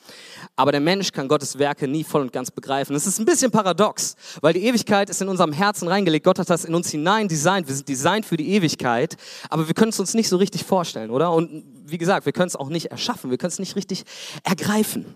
Aber 0.54 0.70
der 0.70 0.82
Mensch 0.82 1.12
kann 1.12 1.28
Gottes 1.28 1.58
Werke 1.58 1.88
nie 1.88 2.04
voll 2.04 2.20
und 2.20 2.30
ganz 2.30 2.50
begreifen. 2.50 2.92
Das 2.92 3.06
ist 3.06 3.18
ein 3.18 3.24
bisschen 3.24 3.50
paradox, 3.50 4.16
weil 4.42 4.52
die 4.52 4.64
Ewigkeit 4.64 5.08
ist 5.08 5.22
in 5.22 5.28
unserem 5.28 5.54
Herzen 5.54 5.88
reingelegt. 5.88 6.26
Gott 6.26 6.38
hat 6.38 6.50
das 6.50 6.66
in 6.66 6.74
uns 6.74 6.90
hinein 6.90 7.26
designt. 7.26 7.66
Wir 7.66 7.74
sind 7.74 7.88
designt 7.88 8.26
für 8.26 8.36
die 8.36 8.50
Ewigkeit, 8.50 9.16
aber 9.48 9.66
wir 9.66 9.72
können 9.72 9.92
es 9.92 9.98
uns 9.98 10.12
nicht 10.12 10.28
so 10.28 10.36
richtig 10.36 10.62
vorstellen, 10.64 11.10
oder? 11.10 11.32
Und 11.32 11.64
wie 11.86 11.96
gesagt, 11.96 12.26
wir 12.26 12.34
können 12.34 12.48
es 12.48 12.56
auch 12.56 12.68
nicht 12.68 12.90
erschaffen. 12.90 13.30
Wir 13.30 13.38
können 13.38 13.52
es 13.52 13.60
nicht 13.60 13.76
richtig 13.76 14.04
ergreifen. 14.44 15.06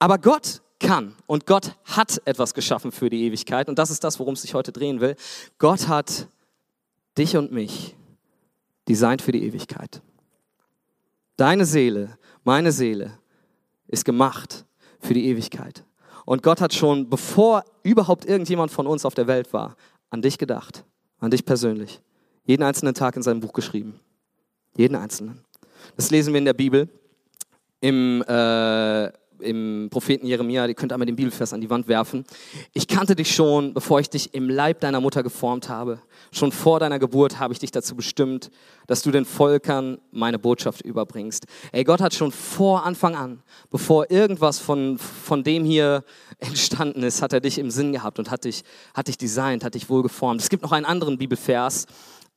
Aber 0.00 0.18
Gott 0.18 0.60
kann. 0.78 1.14
Und 1.26 1.46
Gott 1.46 1.76
hat 1.84 2.20
etwas 2.24 2.54
geschaffen 2.54 2.92
für 2.92 3.10
die 3.10 3.24
Ewigkeit. 3.24 3.68
Und 3.68 3.78
das 3.78 3.90
ist 3.90 4.04
das, 4.04 4.18
worum 4.18 4.34
es 4.34 4.42
sich 4.42 4.54
heute 4.54 4.72
drehen 4.72 5.00
will. 5.00 5.16
Gott 5.58 5.88
hat 5.88 6.28
dich 7.16 7.36
und 7.36 7.52
mich 7.52 7.96
designt 8.88 9.22
für 9.22 9.32
die 9.32 9.44
Ewigkeit. 9.44 10.00
Deine 11.36 11.64
Seele, 11.64 12.18
meine 12.44 12.72
Seele 12.72 13.18
ist 13.86 14.04
gemacht 14.04 14.64
für 15.00 15.14
die 15.14 15.26
Ewigkeit. 15.26 15.84
Und 16.24 16.42
Gott 16.42 16.60
hat 16.60 16.74
schon, 16.74 17.08
bevor 17.08 17.64
überhaupt 17.82 18.24
irgendjemand 18.24 18.70
von 18.70 18.86
uns 18.86 19.04
auf 19.04 19.14
der 19.14 19.26
Welt 19.26 19.52
war, 19.52 19.76
an 20.10 20.22
dich 20.22 20.38
gedacht, 20.38 20.84
an 21.20 21.30
dich 21.30 21.44
persönlich. 21.44 22.00
Jeden 22.44 22.62
einzelnen 22.62 22.94
Tag 22.94 23.16
in 23.16 23.22
seinem 23.22 23.40
Buch 23.40 23.52
geschrieben. 23.52 24.00
Jeden 24.76 24.94
einzelnen. 24.94 25.44
Das 25.96 26.10
lesen 26.10 26.32
wir 26.32 26.38
in 26.38 26.44
der 26.44 26.54
Bibel 26.54 26.88
im 27.80 28.22
äh, 28.22 29.12
im 29.40 29.88
Propheten 29.90 30.26
Jeremia, 30.26 30.66
ihr 30.66 30.74
könnt 30.74 30.92
einmal 30.92 31.06
den 31.06 31.16
Bibelvers 31.16 31.52
an 31.52 31.60
die 31.60 31.70
Wand 31.70 31.88
werfen. 31.88 32.24
Ich 32.72 32.88
kannte 32.88 33.14
dich 33.14 33.34
schon, 33.34 33.74
bevor 33.74 34.00
ich 34.00 34.10
dich 34.10 34.34
im 34.34 34.48
Leib 34.48 34.80
deiner 34.80 35.00
Mutter 35.00 35.22
geformt 35.22 35.68
habe. 35.68 36.00
Schon 36.32 36.52
vor 36.52 36.80
deiner 36.80 36.98
Geburt 36.98 37.38
habe 37.38 37.52
ich 37.52 37.58
dich 37.58 37.70
dazu 37.70 37.96
bestimmt, 37.96 38.50
dass 38.86 39.02
du 39.02 39.10
den 39.10 39.24
Völkern 39.24 39.98
meine 40.10 40.38
Botschaft 40.38 40.82
überbringst. 40.82 41.46
Ey, 41.72 41.84
Gott 41.84 42.00
hat 42.00 42.14
schon 42.14 42.32
vor 42.32 42.84
Anfang 42.84 43.14
an, 43.14 43.42
bevor 43.70 44.10
irgendwas 44.10 44.58
von, 44.58 44.98
von 44.98 45.44
dem 45.44 45.64
hier 45.64 46.04
entstanden 46.38 47.02
ist, 47.02 47.22
hat 47.22 47.32
er 47.32 47.40
dich 47.40 47.58
im 47.58 47.70
Sinn 47.70 47.92
gehabt 47.92 48.18
und 48.18 48.30
hat 48.30 48.44
dich, 48.44 48.62
hat 48.94 49.08
dich 49.08 49.18
designt, 49.18 49.64
hat 49.64 49.74
dich 49.74 49.88
wohl 49.88 50.02
geformt. 50.02 50.40
Es 50.40 50.48
gibt 50.48 50.62
noch 50.62 50.72
einen 50.72 50.86
anderen 50.86 51.18
Bibelvers, 51.18 51.86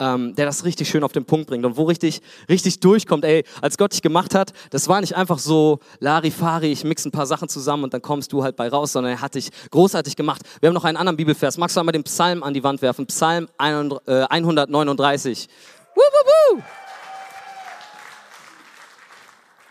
ähm, 0.01 0.35
der 0.35 0.47
das 0.47 0.65
richtig 0.65 0.89
schön 0.89 1.03
auf 1.03 1.11
den 1.13 1.25
Punkt 1.25 1.47
bringt 1.47 1.63
und 1.63 1.77
wo 1.77 1.83
richtig, 1.83 2.21
richtig 2.49 2.79
durchkommt. 2.79 3.23
Ey, 3.23 3.45
als 3.61 3.77
Gott 3.77 3.93
dich 3.93 4.01
gemacht 4.01 4.33
hat, 4.33 4.51
das 4.71 4.87
war 4.87 4.99
nicht 4.99 5.15
einfach 5.15 5.37
so 5.37 5.79
Larifari, 5.99 6.71
ich 6.71 6.83
mix 6.83 7.05
ein 7.05 7.11
paar 7.11 7.27
Sachen 7.27 7.47
zusammen 7.47 7.83
und 7.83 7.93
dann 7.93 8.01
kommst 8.01 8.33
du 8.33 8.43
halt 8.43 8.55
bei 8.55 8.67
raus, 8.67 8.93
sondern 8.93 9.13
er 9.13 9.21
hat 9.21 9.35
dich 9.35 9.49
großartig 9.69 10.15
gemacht. 10.15 10.41
Wir 10.59 10.67
haben 10.67 10.73
noch 10.73 10.85
einen 10.85 10.97
anderen 10.97 11.17
Bibelvers. 11.17 11.57
Magst 11.57 11.75
du 11.75 11.81
einmal 11.81 11.93
den 11.93 12.03
Psalm 12.03 12.41
an 12.41 12.55
die 12.55 12.63
Wand 12.63 12.81
werfen? 12.81 13.05
Psalm 13.05 13.47
139. 13.57 15.47
Wuh, 15.95 15.99
wuh, 15.99 16.57
wuh. 16.57 16.61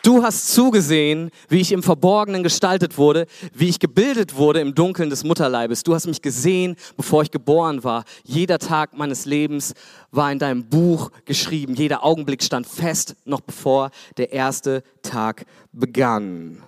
Du 0.03 0.23
hast 0.23 0.55
zugesehen, 0.55 1.31
wie 1.51 1.61
ich 1.61 1.73
im 1.73 1.83
Verborgenen 1.83 2.43
gestaltet 2.43 2.97
wurde, 2.97 3.27
wie 3.53 3.69
ich 3.69 3.79
gebildet 3.79 4.35
wurde 4.35 4.61
im 4.61 4.75
Dunkeln 4.75 5.11
des 5.11 5.25
Mutterleibes. 5.25 5.83
Du 5.83 5.95
hast 5.95 6.07
mich 6.07 6.23
gesehen, 6.23 6.77
bevor 6.97 7.23
ich 7.23 7.31
geboren 7.31 7.85
war. 7.85 8.05
Jeder 8.25 8.59
Tag 8.59 8.97
meines 8.97 9.27
Lebens 9.27 9.75
war 10.11 10.33
in 10.33 10.39
deinem 10.39 10.65
Buch 10.65 11.11
geschrieben. 11.27 11.75
Jeder 11.75 12.03
Augenblick 12.03 12.43
stand 12.43 12.67
fest, 12.67 13.15
noch 13.27 13.43
bevor 13.43 13.91
der 14.17 14.33
erste 14.33 14.83
Tag 15.03 15.45
begann. 15.71 16.63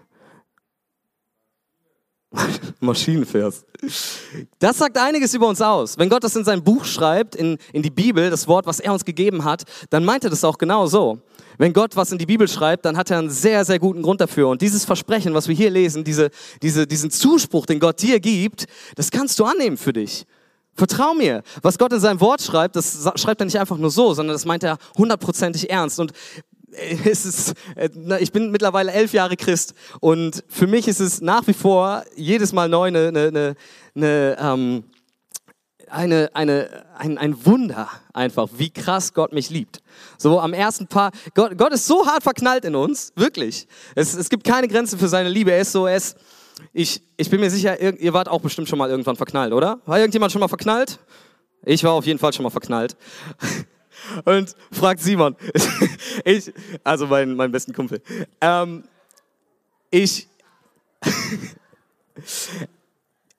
Maschinenvers. 2.81 3.65
Das 4.59 4.79
sagt 4.79 4.97
einiges 4.97 5.35
über 5.35 5.49
uns 5.49 5.61
aus. 5.61 5.99
Wenn 5.99 6.09
Gott 6.09 6.25
das 6.25 6.37
in 6.37 6.45
sein 6.45 6.63
Buch 6.63 6.85
schreibt, 6.85 7.35
in, 7.35 7.59
in 7.73 7.83
die 7.83 7.91
Bibel, 7.91 8.31
das 8.31 8.49
Wort, 8.49 8.67
was 8.67 8.81
er 8.81 8.93
uns 8.93 9.05
gegeben 9.05 9.45
hat, 9.45 9.65
dann 9.91 10.05
meint 10.05 10.25
er 10.25 10.31
das 10.31 10.45
auch 10.45 10.59
genau 10.59 10.87
so. 10.87 11.21
Wenn 11.59 11.73
Gott 11.73 11.97
was 11.97 12.11
in 12.13 12.19
die 12.19 12.27
Bibel 12.27 12.49
schreibt, 12.49 12.85
dann 12.85 12.97
hat 12.97 13.11
er 13.11 13.19
einen 13.19 13.31
sehr, 13.31 13.65
sehr 13.65 13.79
guten 13.79 14.03
Grund 14.03 14.21
dafür. 14.21 14.49
Und 14.49 14.63
dieses 14.63 14.85
Versprechen, 14.85 15.35
was 15.35 15.49
wir 15.49 15.55
hier 15.55 15.71
lesen, 15.71 16.05
diese, 16.05 16.31
diese, 16.63 16.87
diesen 16.87 17.11
Zuspruch, 17.11 17.67
den 17.67 17.81
Gott 17.81 18.01
dir 18.01 18.21
gibt, 18.21 18.67
das 18.97 19.11
kannst 19.11 19.39
du 19.39 19.45
annehmen 19.45 19.77
für 19.77 19.93
dich. 19.93 20.27
Vertrau 20.75 21.13
mir. 21.13 21.43
Was 21.61 21.77
Gott 21.77 21.93
in 21.93 22.01
seinem 22.01 22.21
Wort 22.21 22.41
schreibt, 22.41 22.77
das 22.77 23.07
schreibt 23.17 23.43
er 23.43 23.45
nicht 23.45 23.59
einfach 23.59 23.77
nur 23.77 23.91
so, 23.91 24.15
sondern 24.15 24.35
das 24.35 24.47
meint 24.47 24.65
er 24.65 24.79
hundertprozentig 24.97 25.69
ernst. 25.69 26.01
Und 26.01 26.13
es 27.05 27.27
ist, 27.27 27.55
äh, 27.77 27.89
ich 28.21 28.33
bin 28.33 28.51
mittlerweile 28.51 28.93
elf 28.93 29.13
Jahre 29.13 29.37
Christ 29.37 29.75
und 30.01 30.45
für 30.49 30.67
mich 30.67 30.89
ist 30.89 31.01
es 31.01 31.21
nach 31.21 31.47
wie 31.47 31.53
vor 31.53 32.05
jedes 32.17 32.53
Mal 32.53 32.69
neu 32.69 32.89
eine, 32.89 33.09
eine, 33.09 33.57
eine, 33.95 34.37
ähm, 34.41 34.85
eine, 35.89 36.31
eine, 36.33 36.85
ein, 36.97 37.19
ein 37.19 37.47
Wunder 37.47 37.89
einfach, 38.15 38.49
wie 38.57 38.71
krass 38.71 39.13
Gott 39.13 39.33
mich 39.33 39.51
liebt. 39.51 39.83
So 40.17 40.41
am 40.41 40.55
ersten 40.55 40.87
Paar, 40.87 41.11
Gott, 41.35 41.59
Gott 41.59 41.73
ist 41.73 41.87
so 41.87 42.07
hart 42.07 42.23
verknallt 42.23 42.65
in 42.65 42.75
uns, 42.75 43.13
wirklich. 43.17 43.67
Es, 43.95 44.15
es 44.15 44.31
gibt 44.31 44.45
keine 44.45 44.69
Grenzen 44.69 44.99
für 44.99 45.09
seine 45.09 45.29
Liebe. 45.29 45.53
Er 45.53 45.61
ist 45.61 45.73
so, 45.73 45.87
er 45.87 45.97
ist, 45.97 46.17
ich, 46.73 47.03
ich 47.19 47.29
bin 47.29 47.41
mir 47.41 47.51
sicher, 47.51 47.79
ihr 47.81 48.13
wart 48.15 48.29
auch 48.29 48.41
bestimmt 48.41 48.69
schon 48.69 48.79
mal 48.79 48.89
irgendwann 48.89 49.17
verknallt, 49.17 49.53
oder? 49.53 49.81
War 49.85 49.99
irgendjemand 49.99 50.33
schon 50.33 50.41
mal 50.41 50.49
verknallt? 50.49 50.99
Ich 51.65 51.85
war 51.85 51.93
auf 51.93 52.07
jeden 52.07 52.19
Fall 52.19 52.33
schon 52.33 52.45
mal 52.45 52.51
verknallt. 52.51 52.97
und 54.25 54.55
fragt 54.71 55.01
Simon, 55.01 55.37
ich, 56.25 56.53
also 56.85 57.07
meinen 57.07 57.37
mein 57.37 57.53
besten 57.53 57.73
Kumpel, 57.73 58.01
ähm, 58.41 58.85
ich, 59.91 60.29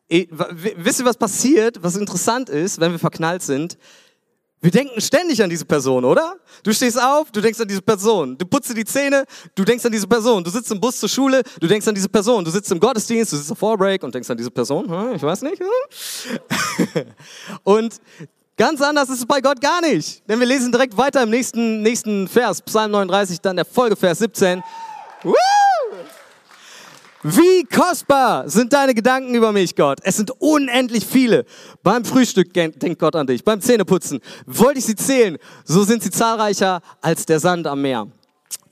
ich, 0.07 0.27
wisst 0.29 0.99
ihr, 0.99 1.05
was 1.05 1.17
passiert, 1.17 1.81
was 1.81 1.95
interessant 1.95 2.49
ist, 2.49 2.79
wenn 2.79 2.91
wir 2.91 2.99
verknallt 2.99 3.41
sind? 3.41 3.77
Wir 4.63 4.71
denken 4.71 5.01
ständig 5.01 5.43
an 5.43 5.49
diese 5.49 5.65
Person, 5.65 6.05
oder? 6.05 6.37
Du 6.63 6.71
stehst 6.71 6.97
auf, 6.97 7.29
du 7.31 7.41
denkst 7.41 7.59
an 7.59 7.67
diese 7.67 7.81
Person. 7.81 8.37
Du 8.37 8.45
putzt 8.45 8.69
dir 8.69 8.73
die 8.73 8.85
Zähne, 8.85 9.25
du 9.55 9.65
denkst 9.65 9.85
an 9.85 9.91
diese 9.91 10.07
Person. 10.07 10.41
Du 10.41 10.49
sitzt 10.49 10.71
im 10.71 10.79
Bus 10.79 11.01
zur 11.01 11.09
Schule, 11.09 11.43
du 11.59 11.67
denkst 11.67 11.85
an 11.85 11.93
diese 11.93 12.07
Person. 12.07 12.45
Du 12.45 12.49
sitzt 12.49 12.71
im 12.71 12.79
Gottesdienst, 12.79 13.33
du 13.33 13.35
sitzt 13.35 13.51
auf 13.51 13.57
Vorbreak 13.57 14.01
und 14.03 14.15
denkst 14.15 14.29
an 14.29 14.37
diese 14.37 14.51
Person. 14.51 14.89
Hm, 14.89 15.15
ich 15.15 15.21
weiß 15.21 15.41
nicht. 15.41 15.59
Hm? 15.59 17.03
und 17.63 17.99
ganz 18.57 18.81
anders 18.81 19.09
ist 19.09 19.19
es 19.19 19.25
bei 19.25 19.41
Gott 19.41 19.61
gar 19.61 19.81
nicht. 19.81 20.27
Denn 20.29 20.39
wir 20.39 20.47
lesen 20.47 20.71
direkt 20.71 20.97
weiter 20.97 21.23
im 21.23 21.29
nächsten, 21.29 21.81
nächsten 21.81 22.27
Vers, 22.27 22.61
Psalm 22.61 22.91
39, 22.91 23.41
dann 23.41 23.55
der 23.55 23.65
Folgevers 23.65 24.19
17. 24.19 24.63
Woo! 25.23 25.33
Wie 27.25 27.63
kostbar 27.63 28.49
sind 28.49 28.73
deine 28.73 28.93
Gedanken 28.93 29.33
über 29.33 29.53
mich, 29.53 29.77
Gott. 29.77 29.99
Es 30.03 30.17
sind 30.17 30.31
unendlich 30.39 31.05
viele. 31.05 31.45
Beim 31.81 32.03
Frühstück 32.03 32.53
denkt 32.53 32.99
Gott 32.99 33.15
an 33.15 33.27
dich. 33.27 33.45
Beim 33.45 33.61
Zähneputzen 33.61 34.19
wollte 34.45 34.79
ich 34.79 34.85
sie 34.85 34.95
zählen. 34.95 35.37
So 35.63 35.85
sind 35.85 36.03
sie 36.03 36.11
zahlreicher 36.11 36.81
als 36.99 37.25
der 37.25 37.39
Sand 37.39 37.65
am 37.65 37.81
Meer. 37.81 38.07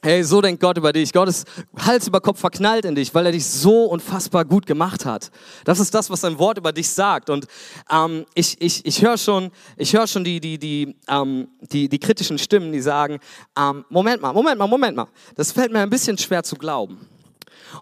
Hey, 0.04 0.24
so 0.24 0.42
denkt 0.42 0.60
Gott 0.60 0.80
über 0.80 0.92
dich. 0.92 1.14
Gott 1.14 1.30
ist 1.30 1.48
Hals 1.78 2.08
über 2.08 2.22
Kopf 2.22 2.40
verknallt 2.40 2.86
in 2.86 2.96
dich, 2.96 3.14
weil 3.14 3.28
er 3.28 3.32
dich 3.32 3.46
so 3.46 3.86
unfassbar 3.86 4.46
gut 4.46 4.66
gemacht 4.66 5.06
hat. 5.06 5.30
Das 5.64 5.80
ist 5.80 5.94
das, 5.94 6.10
was 6.10 6.22
sein 6.22 6.40
Wort 6.40 6.58
über 6.58 6.72
dich 6.72 6.90
sagt. 6.90 7.30
Und 7.30 7.46
ähm, 7.88 8.26
ich, 8.34 8.60
ich, 8.60 8.84
ich 8.84 9.04
höre 9.04 9.20
schon, 9.20 9.52
ich 9.78 9.94
hör 9.94 10.08
schon 10.08 10.24
die, 10.24 10.40
die, 10.40 10.58
die, 10.58 10.96
ähm, 11.08 11.50
die, 11.72 11.88
die 11.88 12.00
kritischen 12.00 12.40
Stimmen, 12.40 12.72
die 12.72 12.82
sagen, 12.82 13.20
ähm, 13.56 13.86
Moment 13.90 14.24
mal, 14.24 14.34
Moment 14.34 14.58
mal, 14.58 14.66
Moment 14.66 14.98
mal. 14.98 15.08
Das 15.36 15.52
fällt 15.52 15.72
mir 15.72 15.82
ein 15.82 15.90
bisschen 15.92 16.18
schwer 16.18 16.42
zu 16.42 16.56
glauben. 16.56 17.08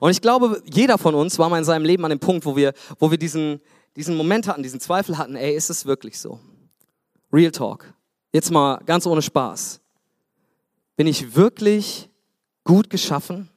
Und 0.01 0.11
ich 0.11 0.19
glaube, 0.19 0.61
jeder 0.65 0.97
von 0.97 1.15
uns 1.15 1.39
war 1.39 1.47
mal 1.47 1.59
in 1.59 1.63
seinem 1.63 1.85
Leben 1.85 2.03
an 2.03 2.09
dem 2.09 2.19
Punkt, 2.19 2.45
wo 2.45 2.53
wir, 2.53 2.73
wo 2.99 3.09
wir 3.09 3.17
diesen, 3.17 3.61
diesen 3.95 4.17
Moment 4.17 4.45
hatten, 4.45 4.61
diesen 4.61 4.81
Zweifel 4.81 5.17
hatten, 5.17 5.37
ey, 5.37 5.55
ist 5.55 5.69
es 5.69 5.85
wirklich 5.85 6.19
so? 6.19 6.37
Real 7.31 7.51
Talk. 7.51 7.93
Jetzt 8.33 8.51
mal 8.51 8.77
ganz 8.85 9.05
ohne 9.07 9.21
Spaß. 9.21 9.79
Bin 10.97 11.07
ich 11.07 11.33
wirklich 11.33 12.08
gut 12.69 12.91
geschaffen? 12.91 13.49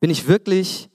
Bin 0.00 0.10
ich 0.10 0.26
wirklich 0.26 0.90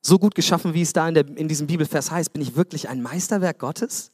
so 0.00 0.18
gut 0.18 0.34
geschaffen, 0.34 0.72
wie 0.72 0.80
es 0.80 0.94
da 0.94 1.06
in, 1.06 1.14
der, 1.14 1.28
in 1.36 1.46
diesem 1.46 1.66
Bibelvers 1.66 2.10
heißt? 2.10 2.32
Bin 2.32 2.40
ich 2.40 2.56
wirklich 2.56 2.88
ein 2.88 3.02
Meisterwerk 3.02 3.58
Gottes? 3.58 4.10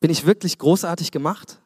Bin 0.00 0.10
ich 0.10 0.26
wirklich 0.26 0.58
großartig 0.58 1.12
gemacht? 1.12 1.60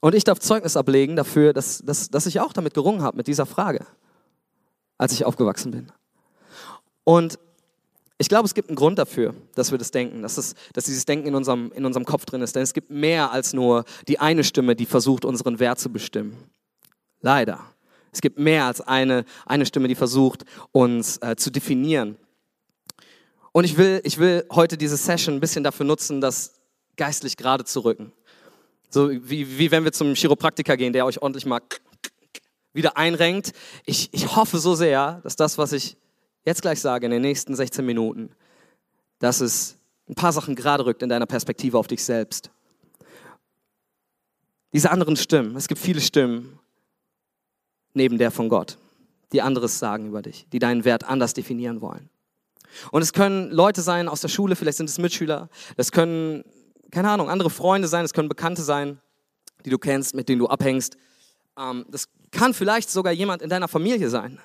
Und 0.00 0.14
ich 0.14 0.24
darf 0.24 0.38
Zeugnis 0.38 0.78
ablegen 0.78 1.14
dafür, 1.14 1.52
dass, 1.52 1.82
dass, 1.84 2.08
dass 2.08 2.24
ich 2.24 2.40
auch 2.40 2.54
damit 2.54 2.72
gerungen 2.72 3.02
habe, 3.02 3.18
mit 3.18 3.26
dieser 3.26 3.44
Frage, 3.44 3.84
als 4.96 5.12
ich 5.12 5.26
aufgewachsen 5.26 5.72
bin. 5.72 5.92
Und 7.04 7.38
ich 8.16 8.30
glaube, 8.30 8.46
es 8.46 8.54
gibt 8.54 8.70
einen 8.70 8.76
Grund 8.76 8.98
dafür, 8.98 9.34
dass 9.56 9.72
wir 9.72 9.78
das 9.78 9.90
denken, 9.90 10.22
dass, 10.22 10.38
es, 10.38 10.54
dass 10.72 10.84
dieses 10.84 11.04
Denken 11.04 11.28
in 11.28 11.34
unserem, 11.34 11.70
in 11.72 11.84
unserem 11.84 12.06
Kopf 12.06 12.24
drin 12.24 12.40
ist. 12.40 12.56
Denn 12.56 12.62
es 12.62 12.72
gibt 12.72 12.90
mehr 12.90 13.30
als 13.30 13.52
nur 13.52 13.84
die 14.08 14.20
eine 14.20 14.42
Stimme, 14.42 14.74
die 14.74 14.86
versucht, 14.86 15.26
unseren 15.26 15.58
Wert 15.58 15.78
zu 15.80 15.90
bestimmen. 15.90 16.34
Leider. 17.20 17.75
Es 18.16 18.22
gibt 18.22 18.38
mehr 18.38 18.64
als 18.64 18.80
eine, 18.80 19.26
eine 19.44 19.66
Stimme, 19.66 19.88
die 19.88 19.94
versucht, 19.94 20.46
uns 20.72 21.18
äh, 21.18 21.36
zu 21.36 21.50
definieren. 21.50 22.16
Und 23.52 23.64
ich 23.64 23.76
will, 23.76 24.00
ich 24.04 24.16
will 24.16 24.46
heute 24.50 24.78
diese 24.78 24.96
Session 24.96 25.34
ein 25.34 25.40
bisschen 25.40 25.62
dafür 25.62 25.84
nutzen, 25.84 26.22
das 26.22 26.54
geistlich 26.96 27.36
gerade 27.36 27.64
zu 27.64 27.80
rücken. 27.80 28.12
So 28.88 29.10
wie, 29.10 29.58
wie 29.58 29.70
wenn 29.70 29.84
wir 29.84 29.92
zum 29.92 30.14
Chiropraktiker 30.14 30.78
gehen, 30.78 30.94
der 30.94 31.04
euch 31.04 31.20
ordentlich 31.20 31.44
mal 31.44 31.60
wieder 32.72 32.96
einrenkt. 32.96 33.52
Ich, 33.84 34.08
ich 34.12 34.34
hoffe 34.34 34.56
so 34.60 34.74
sehr, 34.74 35.20
dass 35.22 35.36
das, 35.36 35.58
was 35.58 35.74
ich 35.74 35.98
jetzt 36.46 36.62
gleich 36.62 36.80
sage, 36.80 37.04
in 37.04 37.12
den 37.12 37.20
nächsten 37.20 37.54
16 37.54 37.84
Minuten, 37.84 38.30
dass 39.18 39.42
es 39.42 39.76
ein 40.08 40.14
paar 40.14 40.32
Sachen 40.32 40.54
gerade 40.54 40.86
rückt 40.86 41.02
in 41.02 41.10
deiner 41.10 41.26
Perspektive 41.26 41.76
auf 41.76 41.86
dich 41.86 42.02
selbst. 42.02 42.50
Diese 44.72 44.90
anderen 44.90 45.16
Stimmen, 45.16 45.54
es 45.54 45.68
gibt 45.68 45.82
viele 45.82 46.00
Stimmen 46.00 46.58
neben 47.96 48.18
der 48.18 48.30
von 48.30 48.48
Gott, 48.48 48.78
die 49.32 49.42
anderes 49.42 49.78
sagen 49.78 50.06
über 50.06 50.22
dich, 50.22 50.46
die 50.52 50.58
deinen 50.58 50.84
Wert 50.84 51.04
anders 51.04 51.34
definieren 51.34 51.80
wollen. 51.80 52.08
Und 52.90 53.02
es 53.02 53.12
können 53.12 53.50
Leute 53.50 53.80
sein 53.80 54.08
aus 54.08 54.20
der 54.20 54.28
Schule, 54.28 54.54
vielleicht 54.54 54.76
sind 54.76 54.88
es 54.88 54.98
Mitschüler, 54.98 55.48
es 55.76 55.90
können, 55.90 56.44
keine 56.90 57.10
Ahnung, 57.10 57.30
andere 57.30 57.50
Freunde 57.50 57.88
sein, 57.88 58.04
es 58.04 58.12
können 58.12 58.28
Bekannte 58.28 58.62
sein, 58.62 59.00
die 59.64 59.70
du 59.70 59.78
kennst, 59.78 60.14
mit 60.14 60.28
denen 60.28 60.38
du 60.38 60.46
abhängst. 60.46 60.96
Ähm, 61.58 61.86
das 61.88 62.08
kann 62.30 62.54
vielleicht 62.54 62.90
sogar 62.90 63.12
jemand 63.12 63.42
in 63.42 63.48
deiner 63.48 63.68
Familie 63.68 64.10
sein. 64.10 64.38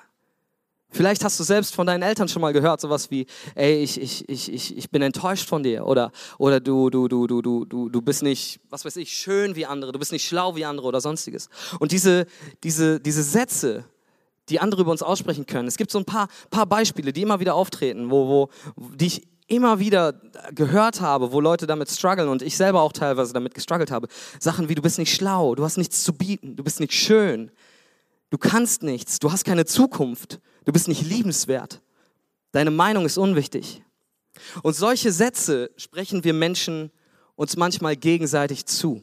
Vielleicht 0.92 1.24
hast 1.24 1.40
du 1.40 1.44
selbst 1.44 1.74
von 1.74 1.86
deinen 1.86 2.02
Eltern 2.02 2.28
schon 2.28 2.42
mal 2.42 2.52
gehört, 2.52 2.80
sowas 2.80 3.10
wie, 3.10 3.26
ey, 3.54 3.82
ich, 3.82 4.00
ich, 4.00 4.28
ich, 4.28 4.52
ich, 4.52 4.76
ich 4.76 4.90
bin 4.90 5.00
enttäuscht 5.00 5.48
von 5.48 5.62
dir. 5.62 5.86
Oder, 5.86 6.12
oder 6.38 6.60
du, 6.60 6.90
du, 6.90 7.08
du, 7.08 7.26
du, 7.26 7.40
du, 7.40 7.64
du, 7.64 7.88
du 7.88 8.02
bist 8.02 8.22
nicht, 8.22 8.60
was 8.68 8.84
weiß 8.84 8.96
ich, 8.96 9.12
schön 9.12 9.56
wie 9.56 9.64
andere, 9.64 9.92
du 9.92 9.98
bist 9.98 10.12
nicht 10.12 10.26
schlau 10.26 10.54
wie 10.54 10.66
andere 10.66 10.86
oder 10.86 11.00
sonstiges. 11.00 11.48
Und 11.80 11.92
diese, 11.92 12.26
diese, 12.62 13.00
diese 13.00 13.22
Sätze, 13.22 13.86
die 14.50 14.60
andere 14.60 14.82
über 14.82 14.90
uns 14.90 15.02
aussprechen 15.02 15.46
können, 15.46 15.66
es 15.66 15.78
gibt 15.78 15.90
so 15.90 15.98
ein 15.98 16.04
paar, 16.04 16.28
paar 16.50 16.66
Beispiele, 16.66 17.12
die 17.12 17.22
immer 17.22 17.40
wieder 17.40 17.54
auftreten, 17.54 18.10
wo, 18.10 18.28
wo, 18.28 18.48
die 18.96 19.06
ich 19.06 19.22
immer 19.46 19.78
wieder 19.78 20.14
gehört 20.54 21.00
habe, 21.00 21.32
wo 21.32 21.40
Leute 21.40 21.66
damit 21.66 21.90
strugglen 21.90 22.28
und 22.28 22.42
ich 22.42 22.56
selber 22.56 22.82
auch 22.82 22.92
teilweise 22.92 23.32
damit 23.32 23.54
gestruggelt 23.54 23.90
habe. 23.90 24.08
Sachen 24.40 24.68
wie, 24.68 24.74
du 24.74 24.82
bist 24.82 24.98
nicht 24.98 25.14
schlau, 25.14 25.54
du 25.54 25.64
hast 25.64 25.78
nichts 25.78 26.04
zu 26.04 26.12
bieten, 26.12 26.56
du 26.56 26.64
bist 26.64 26.80
nicht 26.80 26.92
schön, 26.92 27.50
du 28.30 28.38
kannst 28.38 28.82
nichts, 28.82 29.18
du 29.18 29.32
hast 29.32 29.44
keine 29.44 29.64
Zukunft. 29.64 30.40
Du 30.64 30.72
bist 30.72 30.88
nicht 30.88 31.02
liebenswert. 31.02 31.80
Deine 32.52 32.70
Meinung 32.70 33.04
ist 33.06 33.18
unwichtig. 33.18 33.82
Und 34.62 34.74
solche 34.74 35.12
Sätze 35.12 35.70
sprechen 35.76 36.24
wir 36.24 36.34
Menschen 36.34 36.90
uns 37.34 37.56
manchmal 37.56 37.96
gegenseitig 37.96 38.66
zu. 38.66 39.02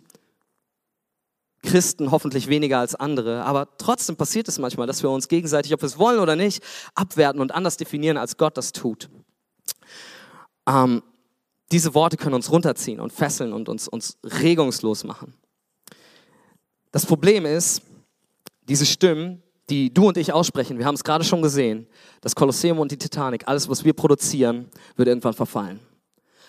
Christen 1.62 2.12
hoffentlich 2.12 2.48
weniger 2.48 2.80
als 2.80 2.96
andere, 2.96 3.44
aber 3.44 3.68
trotzdem 3.78 4.16
passiert 4.16 4.48
es 4.48 4.60
manchmal, 4.60 4.88
dass 4.88 5.04
wir 5.04 5.10
uns 5.10 5.28
gegenseitig, 5.28 5.74
ob 5.74 5.82
wir 5.82 5.88
es 5.88 5.98
wollen 5.98 6.20
oder 6.20 6.38
nicht, 6.38 6.64
abwerten 6.96 7.42
und 7.42 7.54
anders 7.54 7.76
definieren, 7.76 8.18
als 8.18 8.38
Gott 8.38 8.58
das 8.58 8.72
tut. 8.72 9.10
Ähm, 10.66 11.04
diese 11.72 11.94
Worte 11.94 12.16
können 12.16 12.36
uns 12.36 12.50
runterziehen 12.50 13.00
und 13.00 13.12
fesseln 13.12 13.52
und 13.52 13.68
uns, 13.68 13.88
uns 13.88 14.18
regungslos 14.24 15.04
machen. 15.04 15.34
Das 16.92 17.06
Problem 17.06 17.46
ist, 17.46 17.82
diese 18.64 18.86
Stimmen, 18.86 19.44
die 19.70 19.94
du 19.94 20.08
und 20.08 20.18
ich 20.18 20.34
aussprechen, 20.34 20.78
wir 20.78 20.86
haben 20.86 20.96
es 20.96 21.04
gerade 21.04 21.24
schon 21.24 21.42
gesehen, 21.42 21.88
das 22.22 22.36
Kolosseum 22.36 22.80
und 22.80 22.92
die 22.92 22.98
Titanic, 22.98 23.48
alles, 23.48 23.70
was 23.70 23.86
wir 23.86 23.94
produzieren, 23.94 24.70
wird 24.96 25.08
irgendwann 25.08 25.34
verfallen. 25.34 25.80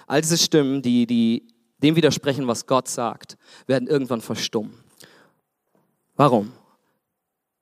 All 0.07 0.21
diese 0.21 0.39
Stimmen, 0.39 0.83
die, 0.83 1.07
die 1.07 1.47
dem 1.83 1.97
widersprechen, 1.97 2.47
was 2.47 2.67
Gott 2.67 2.89
sagt, 2.89 3.37
werden 3.67 3.89
irgendwann 3.89 4.21
verstummen. 4.21 4.73
Warum? 6.17 6.53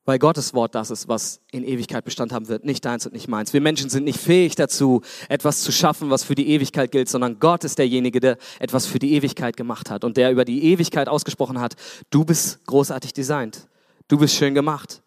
Weil 0.05 0.19
Gottes 0.19 0.55
Wort 0.55 0.75
das 0.75 0.91
ist, 0.91 1.07
was 1.07 1.41
in 1.53 1.65
Ewigkeit 1.65 2.03
Bestand 2.03 2.33
haben 2.33 2.49
wird, 2.49 2.65
nicht 2.65 2.83
deins 2.83 3.05
und 3.05 3.12
nicht 3.12 3.29
meins. 3.29 3.53
Wir 3.53 3.61
Menschen 3.61 3.91
sind 3.91 4.05
nicht 4.05 4.19
fähig 4.19 4.55
dazu, 4.55 5.03
etwas 5.29 5.61
zu 5.61 5.71
schaffen, 5.71 6.09
was 6.09 6.25
für 6.25 6.35
die 6.35 6.49
Ewigkeit 6.49 6.91
gilt, 6.91 7.11
sondern 7.11 7.38
Gott 7.41 7.62
ist 7.62 7.79
derjenige, 7.79 8.19
der 8.19 8.38
etwas 8.59 8.87
für 8.87 8.99
die 8.99 9.12
Ewigkeit 9.12 9.57
gemacht 9.59 9.91
hat 9.91 10.05
und 10.05 10.17
der 10.17 10.33
über 10.33 10.47
die 10.47 10.65
Ewigkeit 10.65 11.11
ausgesprochen 11.11 11.61
hat, 11.61 11.77
du 12.09 12.25
bist 12.25 12.65
großartig 12.65 13.12
designt, 13.12 13.69
du 14.09 14.17
bist 14.17 14.35
schön 14.35 14.55
gemacht, 14.55 15.03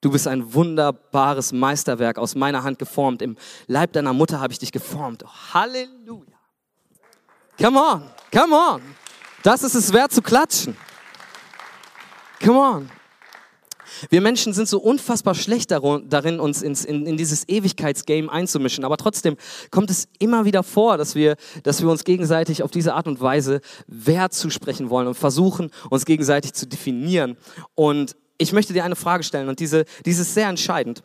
Du 0.00 0.10
bist 0.12 0.28
ein 0.28 0.54
wunderbares 0.54 1.52
Meisterwerk 1.52 2.18
aus 2.18 2.36
meiner 2.36 2.62
Hand 2.62 2.78
geformt. 2.78 3.20
Im 3.20 3.36
Leib 3.66 3.92
deiner 3.92 4.12
Mutter 4.12 4.40
habe 4.40 4.52
ich 4.52 4.60
dich 4.60 4.70
geformt. 4.70 5.24
Oh, 5.24 5.54
Halleluja. 5.54 6.36
Come 7.60 7.80
on, 7.80 8.02
come 8.32 8.54
on. 8.54 8.80
Das 9.42 9.64
ist 9.64 9.74
es 9.74 9.92
wert 9.92 10.12
zu 10.12 10.22
klatschen. 10.22 10.76
Come 12.40 12.58
on. 12.58 12.90
Wir 14.10 14.20
Menschen 14.20 14.52
sind 14.52 14.68
so 14.68 14.78
unfassbar 14.78 15.34
schlecht 15.34 15.72
darin, 15.72 16.38
uns 16.38 16.62
ins, 16.62 16.84
in, 16.84 17.04
in 17.06 17.16
dieses 17.16 17.48
Ewigkeitsgame 17.48 18.30
einzumischen. 18.30 18.84
Aber 18.84 18.96
trotzdem 18.96 19.36
kommt 19.72 19.90
es 19.90 20.06
immer 20.20 20.44
wieder 20.44 20.62
vor, 20.62 20.98
dass 20.98 21.16
wir, 21.16 21.36
dass 21.64 21.82
wir 21.82 21.88
uns 21.88 22.04
gegenseitig 22.04 22.62
auf 22.62 22.70
diese 22.70 22.94
Art 22.94 23.08
und 23.08 23.20
Weise 23.20 23.60
Wert 23.88 24.34
zusprechen 24.34 24.90
wollen 24.90 25.08
und 25.08 25.14
versuchen, 25.14 25.70
uns 25.90 26.04
gegenseitig 26.04 26.52
zu 26.52 26.68
definieren. 26.68 27.36
Und 27.74 28.14
ich 28.38 28.52
möchte 28.52 28.72
dir 28.72 28.84
eine 28.84 28.96
Frage 28.96 29.24
stellen 29.24 29.48
und 29.48 29.60
diese, 29.60 29.84
diese 30.04 30.22
ist 30.22 30.34
sehr 30.34 30.48
entscheidend, 30.48 31.02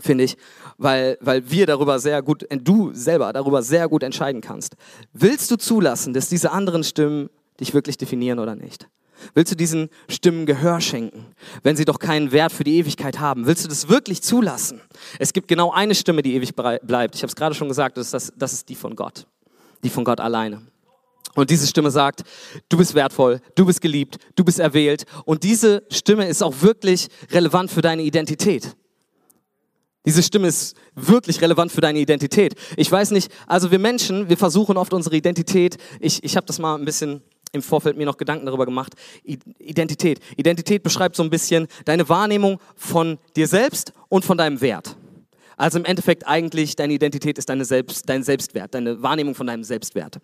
finde 0.00 0.24
ich, 0.24 0.36
weil, 0.78 1.18
weil 1.20 1.50
wir 1.50 1.66
darüber 1.66 1.98
sehr 1.98 2.22
gut, 2.22 2.44
äh, 2.50 2.56
du 2.56 2.92
selber 2.94 3.32
darüber 3.32 3.62
sehr 3.62 3.88
gut 3.88 4.02
entscheiden 4.02 4.40
kannst. 4.40 4.76
Willst 5.12 5.50
du 5.50 5.56
zulassen, 5.56 6.14
dass 6.14 6.28
diese 6.28 6.52
anderen 6.52 6.84
Stimmen 6.84 7.28
dich 7.60 7.74
wirklich 7.74 7.98
definieren 7.98 8.38
oder 8.38 8.54
nicht? 8.54 8.88
Willst 9.34 9.52
du 9.52 9.56
diesen 9.56 9.88
Stimmen 10.08 10.46
Gehör 10.46 10.80
schenken, 10.80 11.26
wenn 11.62 11.76
sie 11.76 11.84
doch 11.84 12.00
keinen 12.00 12.32
Wert 12.32 12.52
für 12.52 12.64
die 12.64 12.78
Ewigkeit 12.78 13.20
haben? 13.20 13.46
Willst 13.46 13.64
du 13.64 13.68
das 13.68 13.88
wirklich 13.88 14.22
zulassen? 14.22 14.80
Es 15.18 15.32
gibt 15.32 15.46
genau 15.46 15.70
eine 15.70 15.94
Stimme, 15.94 16.22
die 16.22 16.34
ewig 16.34 16.54
bleibt. 16.56 17.14
Ich 17.14 17.22
habe 17.22 17.28
es 17.28 17.36
gerade 17.36 17.54
schon 17.54 17.68
gesagt, 17.68 17.96
das 17.96 18.06
ist, 18.06 18.14
das, 18.14 18.32
das 18.36 18.52
ist 18.52 18.68
die 18.68 18.74
von 18.74 18.96
Gott. 18.96 19.26
Die 19.84 19.90
von 19.90 20.04
Gott 20.04 20.18
alleine. 20.18 20.62
Und 21.34 21.50
diese 21.50 21.66
Stimme 21.66 21.90
sagt, 21.90 22.22
du 22.68 22.76
bist 22.76 22.94
wertvoll, 22.94 23.40
du 23.54 23.64
bist 23.64 23.80
geliebt, 23.80 24.18
du 24.36 24.44
bist 24.44 24.58
erwählt. 24.58 25.04
Und 25.24 25.44
diese 25.44 25.82
Stimme 25.90 26.28
ist 26.28 26.42
auch 26.42 26.60
wirklich 26.60 27.08
relevant 27.30 27.70
für 27.70 27.80
deine 27.80 28.02
Identität. 28.02 28.76
Diese 30.04 30.22
Stimme 30.22 30.48
ist 30.48 30.76
wirklich 30.94 31.40
relevant 31.40 31.70
für 31.70 31.80
deine 31.80 32.00
Identität. 32.00 32.54
Ich 32.76 32.90
weiß 32.90 33.12
nicht, 33.12 33.30
also 33.46 33.70
wir 33.70 33.78
Menschen, 33.78 34.28
wir 34.28 34.36
versuchen 34.36 34.76
oft 34.76 34.92
unsere 34.92 35.16
Identität, 35.16 35.78
ich, 36.00 36.24
ich 36.24 36.36
habe 36.36 36.46
das 36.46 36.58
mal 36.58 36.74
ein 36.74 36.84
bisschen 36.84 37.22
im 37.52 37.62
Vorfeld 37.62 37.96
mir 37.96 38.06
noch 38.06 38.16
Gedanken 38.16 38.46
darüber 38.46 38.64
gemacht, 38.64 38.94
Identität. 39.22 40.20
Identität 40.36 40.82
beschreibt 40.82 41.16
so 41.16 41.22
ein 41.22 41.30
bisschen 41.30 41.68
deine 41.84 42.08
Wahrnehmung 42.08 42.58
von 42.74 43.18
dir 43.36 43.46
selbst 43.46 43.92
und 44.08 44.24
von 44.24 44.38
deinem 44.38 44.60
Wert. 44.60 44.96
Also 45.62 45.78
im 45.78 45.84
Endeffekt 45.84 46.26
eigentlich 46.26 46.74
deine 46.74 46.92
Identität 46.92 47.38
ist 47.38 47.48
deine 47.48 47.64
Selbst, 47.64 48.08
dein 48.08 48.24
Selbstwert, 48.24 48.74
deine 48.74 49.00
Wahrnehmung 49.00 49.36
von 49.36 49.46
deinem 49.46 49.62
Selbstwert. 49.62 50.18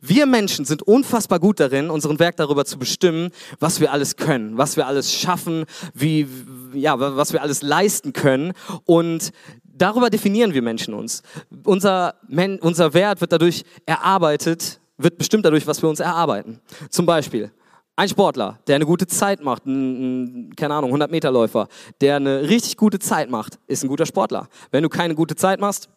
Wir 0.00 0.26
Menschen 0.26 0.64
sind 0.64 0.82
unfassbar 0.82 1.38
gut 1.38 1.60
darin, 1.60 1.90
unseren 1.90 2.18
Werk 2.18 2.34
darüber 2.38 2.64
zu 2.64 2.76
bestimmen, 2.76 3.30
was 3.60 3.78
wir 3.78 3.92
alles 3.92 4.16
können, 4.16 4.58
was 4.58 4.76
wir 4.76 4.88
alles 4.88 5.14
schaffen, 5.14 5.64
wie, 5.94 6.26
ja, 6.74 6.98
was 6.98 7.32
wir 7.32 7.40
alles 7.40 7.62
leisten 7.62 8.12
können. 8.12 8.52
Und 8.84 9.30
darüber 9.62 10.10
definieren 10.10 10.54
wir 10.54 10.62
Menschen 10.62 10.92
uns. 10.92 11.22
Unser, 11.62 12.16
unser 12.60 12.92
Wert 12.92 13.20
wird 13.20 13.30
dadurch 13.30 13.62
erarbeitet, 13.86 14.80
wird 14.98 15.18
bestimmt 15.18 15.44
dadurch, 15.44 15.68
was 15.68 15.82
wir 15.82 15.88
uns 15.88 16.00
erarbeiten. 16.00 16.58
Zum 16.88 17.06
Beispiel, 17.06 17.52
ein 18.00 18.08
Sportler, 18.08 18.58
der 18.66 18.76
eine 18.76 18.86
gute 18.86 19.06
Zeit 19.06 19.42
macht, 19.42 19.66
ein, 19.66 20.46
ein, 20.46 20.56
keine 20.56 20.72
Ahnung, 20.72 20.94
100-Meter-Läufer, 20.94 21.68
der 22.00 22.16
eine 22.16 22.48
richtig 22.48 22.78
gute 22.78 22.98
Zeit 22.98 23.28
macht, 23.28 23.58
ist 23.66 23.84
ein 23.84 23.88
guter 23.88 24.06
Sportler. 24.06 24.48
Wenn 24.70 24.82
du 24.82 24.88
keine 24.88 25.14
gute 25.14 25.36
Zeit 25.36 25.60
machst, 25.60 25.90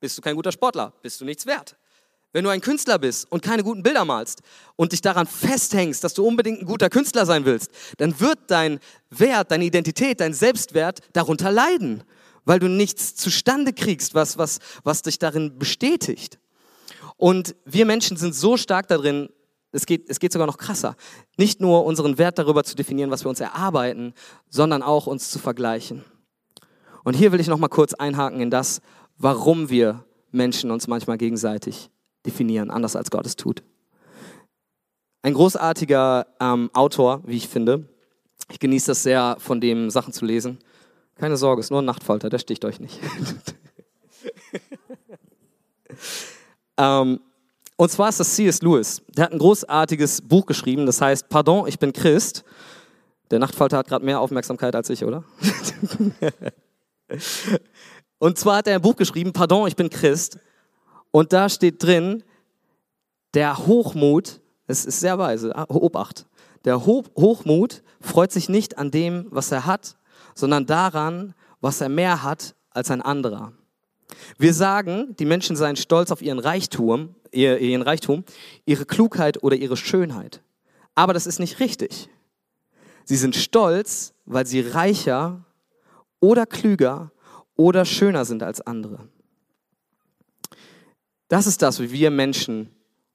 bist 0.00 0.18
du 0.18 0.22
kein 0.22 0.34
guter 0.34 0.50
Sportler, 0.50 0.92
bist 1.00 1.20
du 1.20 1.24
nichts 1.24 1.46
wert. 1.46 1.76
Wenn 2.32 2.42
du 2.42 2.50
ein 2.50 2.60
Künstler 2.60 2.98
bist 2.98 3.30
und 3.30 3.40
keine 3.40 3.62
guten 3.62 3.84
Bilder 3.84 4.04
malst 4.04 4.42
und 4.74 4.90
dich 4.90 5.00
daran 5.00 5.28
festhängst, 5.28 6.02
dass 6.02 6.14
du 6.14 6.26
unbedingt 6.26 6.60
ein 6.60 6.66
guter 6.66 6.90
Künstler 6.90 7.24
sein 7.24 7.44
willst, 7.44 7.70
dann 7.98 8.18
wird 8.18 8.40
dein 8.48 8.80
Wert, 9.10 9.52
deine 9.52 9.64
Identität, 9.64 10.18
dein 10.18 10.34
Selbstwert 10.34 11.02
darunter 11.12 11.52
leiden, 11.52 12.02
weil 12.44 12.58
du 12.58 12.66
nichts 12.66 13.14
zustande 13.14 13.72
kriegst, 13.72 14.12
was, 14.12 14.38
was, 14.38 14.58
was 14.82 15.02
dich 15.02 15.20
darin 15.20 15.56
bestätigt. 15.56 16.40
Und 17.16 17.54
wir 17.64 17.86
Menschen 17.86 18.16
sind 18.16 18.34
so 18.34 18.56
stark 18.56 18.88
darin, 18.88 19.28
es 19.74 19.86
geht, 19.86 20.08
es 20.08 20.20
geht 20.20 20.32
sogar 20.32 20.46
noch 20.46 20.58
krasser. 20.58 20.96
Nicht 21.36 21.60
nur 21.60 21.84
unseren 21.84 22.16
Wert 22.16 22.38
darüber 22.38 22.64
zu 22.64 22.76
definieren, 22.76 23.10
was 23.10 23.24
wir 23.24 23.28
uns 23.28 23.40
erarbeiten, 23.40 24.14
sondern 24.48 24.82
auch 24.82 25.06
uns 25.06 25.30
zu 25.30 25.38
vergleichen. 25.38 26.04
Und 27.02 27.14
hier 27.14 27.32
will 27.32 27.40
ich 27.40 27.48
noch 27.48 27.58
mal 27.58 27.68
kurz 27.68 27.92
einhaken 27.92 28.40
in 28.40 28.50
das, 28.50 28.80
warum 29.18 29.70
wir 29.70 30.04
Menschen 30.30 30.70
uns 30.70 30.86
manchmal 30.86 31.18
gegenseitig 31.18 31.90
definieren, 32.24 32.70
anders 32.70 32.96
als 32.96 33.10
Gott 33.10 33.26
es 33.26 33.36
tut. 33.36 33.62
Ein 35.22 35.34
großartiger 35.34 36.26
ähm, 36.40 36.70
Autor, 36.72 37.22
wie 37.24 37.36
ich 37.36 37.48
finde. 37.48 37.88
Ich 38.50 38.58
genieße 38.58 38.88
das 38.88 39.02
sehr, 39.02 39.36
von 39.38 39.60
dem 39.60 39.90
Sachen 39.90 40.12
zu 40.12 40.24
lesen. 40.24 40.58
Keine 41.16 41.36
Sorge, 41.36 41.60
es 41.60 41.66
ist 41.66 41.70
nur 41.70 41.82
ein 41.82 41.86
Nachtfalter, 41.86 42.28
der 42.28 42.38
sticht 42.38 42.64
euch 42.64 42.80
nicht. 42.80 42.98
ähm, 46.76 47.20
und 47.76 47.90
zwar 47.90 48.08
ist 48.08 48.20
das 48.20 48.34
C.S. 48.34 48.62
Lewis. 48.62 49.02
Der 49.16 49.24
hat 49.24 49.32
ein 49.32 49.38
großartiges 49.38 50.22
Buch 50.22 50.46
geschrieben, 50.46 50.86
das 50.86 51.00
heißt 51.00 51.28
Pardon, 51.28 51.66
ich 51.66 51.78
bin 51.78 51.92
Christ. 51.92 52.44
Der 53.30 53.38
Nachtfalter 53.38 53.78
hat 53.78 53.88
gerade 53.88 54.04
mehr 54.04 54.20
Aufmerksamkeit 54.20 54.76
als 54.76 54.90
ich, 54.90 55.04
oder? 55.04 55.24
und 58.18 58.38
zwar 58.38 58.58
hat 58.58 58.68
er 58.68 58.76
ein 58.76 58.82
Buch 58.82 58.96
geschrieben, 58.96 59.32
Pardon, 59.32 59.66
ich 59.66 59.76
bin 59.76 59.90
Christ. 59.90 60.38
Und 61.10 61.32
da 61.32 61.48
steht 61.48 61.82
drin, 61.82 62.22
der 63.34 63.66
Hochmut, 63.66 64.40
es 64.66 64.84
ist 64.84 65.00
sehr 65.00 65.18
weise, 65.18 65.54
ah, 65.56 65.66
Obacht, 65.68 66.26
der 66.64 66.86
Ho 66.86 67.04
Hochmut 67.16 67.82
freut 68.00 68.32
sich 68.32 68.48
nicht 68.48 68.78
an 68.78 68.90
dem, 68.90 69.26
was 69.30 69.52
er 69.52 69.66
hat, 69.66 69.96
sondern 70.34 70.66
daran, 70.66 71.34
was 71.60 71.80
er 71.80 71.88
mehr 71.88 72.22
hat 72.22 72.54
als 72.70 72.90
ein 72.90 73.02
anderer. 73.02 73.52
Wir 74.38 74.54
sagen, 74.54 75.14
die 75.18 75.24
Menschen 75.24 75.56
seien 75.56 75.76
stolz 75.76 76.10
auf 76.10 76.22
ihren 76.22 76.38
Reichtum, 76.38 77.14
ihren 77.32 77.82
Reichtum, 77.82 78.24
ihre 78.64 78.86
Klugheit 78.86 79.42
oder 79.42 79.56
ihre 79.56 79.76
Schönheit. 79.76 80.42
Aber 80.94 81.12
das 81.12 81.26
ist 81.26 81.40
nicht 81.40 81.60
richtig. 81.60 82.08
Sie 83.04 83.16
sind 83.16 83.36
stolz, 83.36 84.14
weil 84.24 84.46
sie 84.46 84.60
reicher 84.60 85.44
oder 86.20 86.46
klüger 86.46 87.12
oder 87.56 87.84
schöner 87.84 88.24
sind 88.24 88.42
als 88.42 88.60
andere. 88.60 89.08
Das 91.28 91.46
ist 91.46 91.62
das, 91.62 91.80
wie 91.80 91.92
wir 91.92 92.10
Menschen 92.10 92.73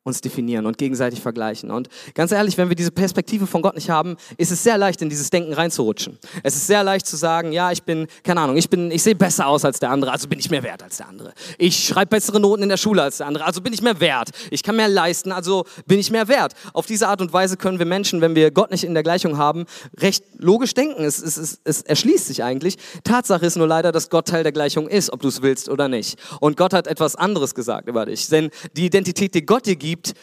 uns 0.10 0.22
definieren 0.22 0.65
und 0.65 0.78
gegenseitig 0.78 1.22
vergleichen. 1.22 1.72
Und 1.72 1.88
ganz 2.13 2.32
ehrlich, 2.32 2.58
wenn 2.58 2.69
wir 2.69 2.76
diese 2.76 2.91
Perspektive 2.91 3.48
von 3.48 3.62
Gott 3.62 3.76
nicht 3.76 3.89
haben, 3.89 4.17
ist 4.38 4.52
es 4.52 4.63
sehr 4.63 4.78
leicht, 4.78 5.02
in 5.02 5.10
dieses 5.10 5.30
Denken 5.30 5.54
reinzurutschen. 5.54 6.19
Es 6.43 6.56
ist 6.56 6.67
sehr 6.67 6.84
leicht 6.84 7.08
zu 7.08 7.15
sagen, 7.15 7.52
ja, 7.52 7.72
ich 7.72 7.84
bin, 7.84 8.08
keine 8.24 8.41
Ahnung, 8.41 8.58
ich 8.58 8.69
bin, 8.69 8.91
ich 8.91 9.04
sehe 9.04 9.15
besser 9.15 9.48
aus 9.48 9.63
als 9.63 9.80
der 9.80 9.91
andere, 9.91 10.12
also 10.12 10.28
bin 10.28 10.39
ich 10.39 10.50
mehr 10.50 10.63
wert 10.63 10.84
als 10.84 10.98
der 10.98 11.08
andere. 11.08 11.34
Ich 11.58 11.88
schreibe 11.88 12.10
bessere 12.10 12.39
Noten 12.39 12.63
in 12.63 12.69
der 12.69 12.78
Schule 12.78 13.02
als 13.02 13.17
der 13.17 13.28
andere, 13.28 13.45
also 13.45 13.62
bin 13.62 13.74
ich 13.74 13.82
mehr 13.82 14.00
wert. 14.00 14.30
Ich 14.52 14.63
kann 14.63 14.76
mehr 14.76 14.89
leisten, 14.89 15.32
also 15.32 15.65
bin 15.86 16.00
ich 16.00 16.12
mehr 16.12 16.28
wert. 16.28 16.54
Auf 16.74 16.86
diese 16.86 17.08
Art 17.08 17.22
und 17.22 17.32
Weise 17.32 17.56
können 17.56 17.80
wir 17.80 17.86
Menschen, 17.86 18.22
wenn 18.22 18.36
wir 18.36 18.52
Gott 18.52 18.72
nicht 18.72 18.84
in 18.84 18.93
der 18.93 19.04
Gleichung 19.04 19.38
haben, 19.38 19.65
recht 19.98 20.24
logisch 20.38 20.74
denken. 20.74 21.04
Es, 21.04 21.19
es, 21.19 21.38
es, 21.38 21.60
es 21.63 21.82
erschließt 21.84 22.28
sich 22.28 22.43
eigentlich. 22.43 22.78
Tatsache 23.04 23.45
ist 23.45 23.58
nur 23.58 23.67
leider, 23.67 23.91
dass 23.91 24.10
Gott 24.10 24.28
Teil 24.28 24.43
der 24.43 24.52
Gleichung 24.52 24.88
ist, 24.88 25.12
ob 25.12 25.22
du 25.22 25.28
es 25.28 25.41
willst 25.41 25.69
oder 25.69 25.88
nicht. 25.88 26.17
Und 26.39 26.58
Gott 26.58 26.74
hat 26.74 26.88
etwas 26.88 27.15
anderes 27.15 27.56
gesagt 27.56 27.88
über 27.88 28.06
dich. 28.06 28.28
Denn 28.30 28.50
die 28.76 28.86
Identität, 28.86 29.36
die 29.36 29.45
Gott 29.45 29.65
dir 29.65 29.76
gibt, 29.76 29.99
gibt, 30.00 30.14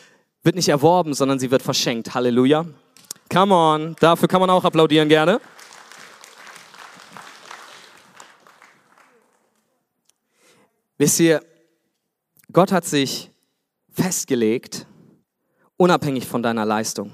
wird 0.43 0.57
nicht 0.57 0.69
erworben, 0.69 1.13
sondern 1.15 1.39
sie 1.39 1.51
wird 1.51 1.63
verschenkt. 1.63 2.15
Halleluja. 2.15 2.65
Come 3.31 3.55
on, 3.55 3.97
dafür 4.01 4.29
kann 4.29 4.41
man 4.41 4.51
auch 4.51 4.65
applaudieren 4.65 5.09
gerne. 5.09 5.41
Wisst 10.99 11.21
ihr, 11.21 11.43
Gott 12.53 12.73
hat 12.73 12.87
sich 12.87 13.31
festgelegt, 13.91 14.87
unabhängig 15.77 16.27
von 16.27 16.43
deiner 16.43 16.65
Leistung. 16.65 17.13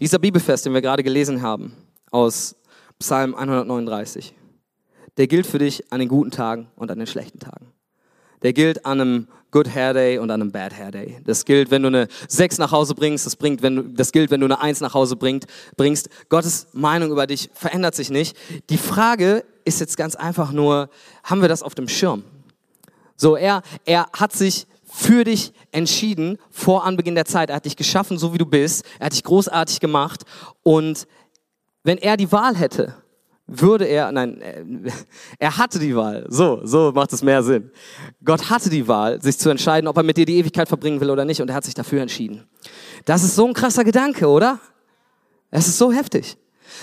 Dieser 0.00 0.18
Bibelfest, 0.18 0.66
den 0.66 0.74
wir 0.74 0.82
gerade 0.82 1.04
gelesen 1.04 1.42
haben, 1.42 1.76
aus 2.10 2.56
Psalm 2.98 3.34
139, 3.34 4.34
der 5.16 5.26
gilt 5.28 5.46
für 5.46 5.58
dich 5.58 5.92
an 5.92 6.00
den 6.00 6.08
guten 6.08 6.30
Tagen 6.30 6.68
und 6.76 6.90
an 6.90 6.98
den 6.98 7.06
schlechten 7.06 7.38
Tagen. 7.38 7.75
Der 8.46 8.52
gilt 8.52 8.86
an 8.86 9.00
einem 9.00 9.26
Good 9.50 9.74
Hair 9.74 9.92
Day 9.94 10.18
und 10.18 10.30
an 10.30 10.40
einem 10.40 10.52
Bad 10.52 10.72
Hair 10.72 10.92
Day. 10.92 11.20
Das 11.24 11.44
gilt, 11.44 11.72
wenn 11.72 11.82
du 11.82 11.88
eine 11.88 12.06
6 12.28 12.58
nach 12.58 12.70
Hause 12.70 12.94
bringst, 12.94 13.26
das, 13.26 13.34
bringt, 13.34 13.60
wenn 13.60 13.74
du, 13.74 13.82
das 13.82 14.12
gilt, 14.12 14.30
wenn 14.30 14.38
du 14.38 14.46
eine 14.46 14.60
1 14.60 14.82
nach 14.82 14.94
Hause 14.94 15.16
bringt, 15.16 15.46
bringst. 15.76 16.08
Gottes 16.28 16.68
Meinung 16.72 17.10
über 17.10 17.26
dich 17.26 17.50
verändert 17.54 17.96
sich 17.96 18.08
nicht. 18.08 18.36
Die 18.70 18.78
Frage 18.78 19.44
ist 19.64 19.80
jetzt 19.80 19.96
ganz 19.96 20.14
einfach 20.14 20.52
nur, 20.52 20.90
haben 21.24 21.40
wir 21.40 21.48
das 21.48 21.64
auf 21.64 21.74
dem 21.74 21.88
Schirm? 21.88 22.22
So, 23.16 23.34
er, 23.34 23.62
er 23.84 24.06
hat 24.12 24.32
sich 24.32 24.68
für 24.84 25.24
dich 25.24 25.52
entschieden 25.72 26.38
vor 26.52 26.84
Anbeginn 26.84 27.16
der 27.16 27.24
Zeit. 27.24 27.50
Er 27.50 27.56
hat 27.56 27.64
dich 27.64 27.74
geschaffen, 27.74 28.16
so 28.16 28.32
wie 28.32 28.38
du 28.38 28.46
bist. 28.46 28.84
Er 29.00 29.06
hat 29.06 29.12
dich 29.12 29.24
großartig 29.24 29.80
gemacht. 29.80 30.22
Und 30.62 31.08
wenn 31.82 31.98
er 31.98 32.16
die 32.16 32.30
Wahl 32.30 32.54
hätte, 32.54 32.94
würde 33.46 33.84
er, 33.84 34.10
nein, 34.12 34.40
äh, 34.40 34.64
er 35.38 35.56
hatte 35.56 35.78
die 35.78 35.94
Wahl. 35.94 36.26
So, 36.28 36.60
so 36.64 36.92
macht 36.92 37.12
es 37.12 37.22
mehr 37.22 37.42
Sinn. 37.42 37.70
Gott 38.24 38.50
hatte 38.50 38.70
die 38.70 38.88
Wahl, 38.88 39.20
sich 39.22 39.38
zu 39.38 39.50
entscheiden, 39.50 39.88
ob 39.88 39.96
er 39.96 40.02
mit 40.02 40.16
dir 40.16 40.26
die 40.26 40.36
Ewigkeit 40.36 40.68
verbringen 40.68 41.00
will 41.00 41.10
oder 41.10 41.24
nicht, 41.24 41.40
und 41.40 41.48
er 41.48 41.54
hat 41.54 41.64
sich 41.64 41.74
dafür 41.74 42.02
entschieden. 42.02 42.44
Das 43.04 43.22
ist 43.22 43.36
so 43.36 43.46
ein 43.46 43.54
krasser 43.54 43.84
Gedanke, 43.84 44.26
oder? 44.26 44.58
Es 45.50 45.68
ist 45.68 45.78
so 45.78 45.92
heftig. 45.92 46.36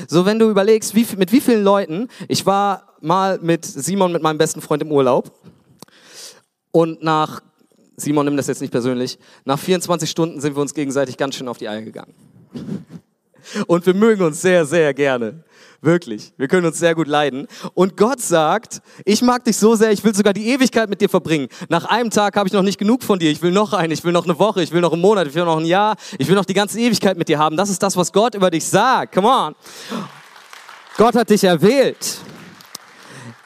So, 0.07 0.25
wenn 0.25 0.39
du 0.39 0.49
überlegst, 0.49 0.95
wie, 0.95 1.05
mit 1.17 1.31
wie 1.31 1.41
vielen 1.41 1.63
Leuten, 1.63 2.07
ich 2.27 2.45
war 2.45 2.95
mal 3.01 3.39
mit 3.41 3.65
Simon, 3.65 4.13
mit 4.13 4.23
meinem 4.23 4.37
besten 4.37 4.61
Freund 4.61 4.81
im 4.81 4.91
Urlaub, 4.91 5.31
und 6.71 7.03
nach, 7.03 7.41
Simon 7.97 8.25
nimmt 8.25 8.39
das 8.39 8.47
jetzt 8.47 8.61
nicht 8.61 8.71
persönlich, 8.71 9.19
nach 9.45 9.59
24 9.59 10.09
Stunden 10.09 10.41
sind 10.41 10.55
wir 10.55 10.61
uns 10.61 10.73
gegenseitig 10.73 11.17
ganz 11.17 11.35
schön 11.35 11.47
auf 11.47 11.57
die 11.57 11.67
Eier 11.67 11.81
gegangen. 11.81 12.13
Und 13.67 13.85
wir 13.85 13.93
mögen 13.93 14.23
uns 14.23 14.41
sehr, 14.41 14.65
sehr 14.65 14.93
gerne. 14.93 15.43
Wirklich. 15.83 16.31
Wir 16.37 16.47
können 16.47 16.65
uns 16.65 16.79
sehr 16.79 16.95
gut 16.95 17.07
leiden. 17.07 17.45
Und 17.73 17.97
Gott 17.97 18.21
sagt, 18.21 18.81
ich 19.03 19.21
mag 19.21 19.43
dich 19.43 19.57
so 19.57 19.75
sehr, 19.75 19.91
ich 19.91 20.01
will 20.01 20.15
sogar 20.15 20.31
die 20.31 20.47
Ewigkeit 20.47 20.89
mit 20.89 21.01
dir 21.01 21.09
verbringen. 21.09 21.49
Nach 21.67 21.83
einem 21.83 22.09
Tag 22.09 22.37
habe 22.37 22.47
ich 22.47 22.53
noch 22.53 22.61
nicht 22.61 22.77
genug 22.77 23.03
von 23.03 23.19
dir. 23.19 23.29
Ich 23.29 23.41
will 23.41 23.51
noch 23.51 23.73
einen, 23.73 23.91
ich 23.91 24.01
will 24.05 24.13
noch 24.13 24.23
eine 24.23 24.39
Woche, 24.39 24.63
ich 24.63 24.71
will 24.71 24.79
noch 24.79 24.93
einen 24.93 25.01
Monat, 25.01 25.27
ich 25.27 25.35
will 25.35 25.43
noch 25.43 25.57
ein 25.57 25.65
Jahr, 25.65 25.97
ich 26.17 26.29
will 26.29 26.35
noch 26.35 26.45
die 26.45 26.53
ganze 26.53 26.79
Ewigkeit 26.79 27.17
mit 27.17 27.27
dir 27.27 27.37
haben. 27.37 27.57
Das 27.57 27.69
ist 27.69 27.83
das, 27.83 27.97
was 27.97 28.13
Gott 28.13 28.33
über 28.33 28.49
dich 28.49 28.65
sagt. 28.65 29.13
Come 29.13 29.27
on. 29.27 29.55
Gott 30.95 31.15
hat 31.15 31.29
dich 31.29 31.43
erwählt. 31.43 32.17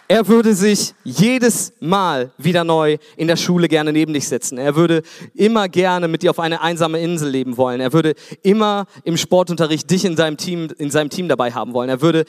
Er 0.10 0.28
würde 0.28 0.56
sich 0.56 0.94
jedes 1.04 1.74
Mal 1.82 2.32
wieder 2.38 2.64
neu 2.64 2.98
in 3.18 3.28
der 3.28 3.36
Schule 3.36 3.68
gerne 3.68 3.92
neben 3.92 4.14
dich 4.14 4.28
setzen. 4.28 4.58
Er 4.58 4.76
würde 4.76 5.02
immer 5.34 5.68
gerne 5.68 6.08
mit 6.08 6.24
dir 6.24 6.30
auf 6.30 6.40
eine 6.40 6.62
einsame 6.62 7.02
Insel 7.02 7.30
leben 7.30 7.58
wollen. 7.58 7.82
Er 7.82 7.92
würde 7.92 8.16
immer 8.42 8.86
im 9.04 9.18
Sportunterricht 9.18 9.90
dich 9.92 10.06
in 10.06 10.16
seinem 10.16 10.38
Team, 10.38 10.70
in 10.78 10.92
seinem 10.92 11.10
Team 11.10 11.28
dabei 11.28 11.52
haben 11.52 11.74
wollen. 11.74 11.90
Er 11.90 12.02
würde 12.02 12.24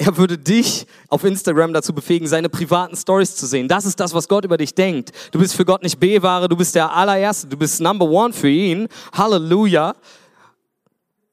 er 0.00 0.16
würde 0.16 0.38
dich 0.38 0.86
auf 1.08 1.24
Instagram 1.24 1.72
dazu 1.72 1.92
befähigen, 1.92 2.28
seine 2.28 2.48
privaten 2.48 2.96
Stories 2.96 3.34
zu 3.34 3.46
sehen. 3.46 3.66
Das 3.66 3.84
ist 3.84 3.98
das, 3.98 4.14
was 4.14 4.28
Gott 4.28 4.44
über 4.44 4.56
dich 4.56 4.72
denkt. 4.74 5.10
Du 5.32 5.40
bist 5.40 5.56
für 5.56 5.64
Gott 5.64 5.82
nicht 5.82 5.98
B-Ware, 5.98 6.48
du 6.48 6.56
bist 6.56 6.76
der 6.76 6.94
allererste, 6.94 7.48
du 7.48 7.56
bist 7.56 7.80
Number 7.80 8.08
One 8.08 8.32
für 8.32 8.48
ihn. 8.48 8.86
Halleluja. 9.12 9.96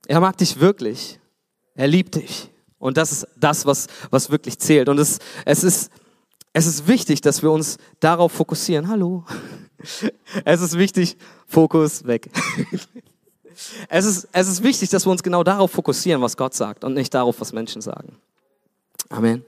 Er 0.07 0.19
mag 0.19 0.37
dich 0.37 0.59
wirklich. 0.59 1.19
Er 1.75 1.87
liebt 1.87 2.15
dich. 2.15 2.49
Und 2.79 2.97
das 2.97 3.11
ist 3.11 3.27
das, 3.35 3.65
was, 3.65 3.87
was 4.09 4.29
wirklich 4.29 4.59
zählt. 4.59 4.89
Und 4.89 4.99
es, 4.99 5.19
es, 5.45 5.63
ist, 5.63 5.91
es 6.53 6.65
ist 6.65 6.87
wichtig, 6.87 7.21
dass 7.21 7.41
wir 7.41 7.51
uns 7.51 7.77
darauf 7.99 8.31
fokussieren. 8.31 8.87
Hallo. 8.87 9.23
Es 10.45 10.61
ist 10.61 10.79
wichtig, 10.79 11.15
Fokus 11.45 12.07
weg. 12.07 12.31
Es 13.87 14.03
ist, 14.05 14.27
es 14.33 14.47
ist 14.49 14.63
wichtig, 14.63 14.89
dass 14.89 15.05
wir 15.05 15.11
uns 15.11 15.23
genau 15.23 15.43
darauf 15.43 15.71
fokussieren, 15.71 16.21
was 16.21 16.35
Gott 16.35 16.53
sagt 16.53 16.83
und 16.83 16.93
nicht 16.93 17.13
darauf, 17.13 17.39
was 17.39 17.53
Menschen 17.53 17.81
sagen. 17.81 18.17
Amen. 19.09 19.45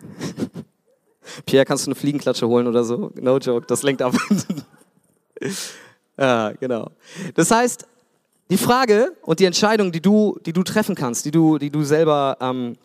Pierre, 1.46 1.64
kannst 1.64 1.86
du 1.86 1.90
eine 1.90 1.94
Fliegenklatsche 1.94 2.48
holen 2.48 2.66
oder 2.66 2.84
so? 2.84 3.12
No 3.16 3.38
joke, 3.38 3.66
das 3.66 3.82
lenkt 3.82 4.02
ab. 4.02 4.14
ja, 6.18 6.52
genau. 6.52 6.90
Das 7.34 7.50
heißt, 7.50 7.86
die 8.50 8.58
Frage 8.58 9.16
und 9.22 9.40
die 9.40 9.44
Entscheidung, 9.44 9.92
die 9.92 10.00
du, 10.00 10.38
die 10.44 10.52
du 10.52 10.62
treffen 10.64 10.96
kannst, 10.96 11.24
die 11.24 11.30
du, 11.30 11.58
die 11.58 11.70
du 11.70 11.84
selber, 11.84 12.36
ähm, 12.40 12.76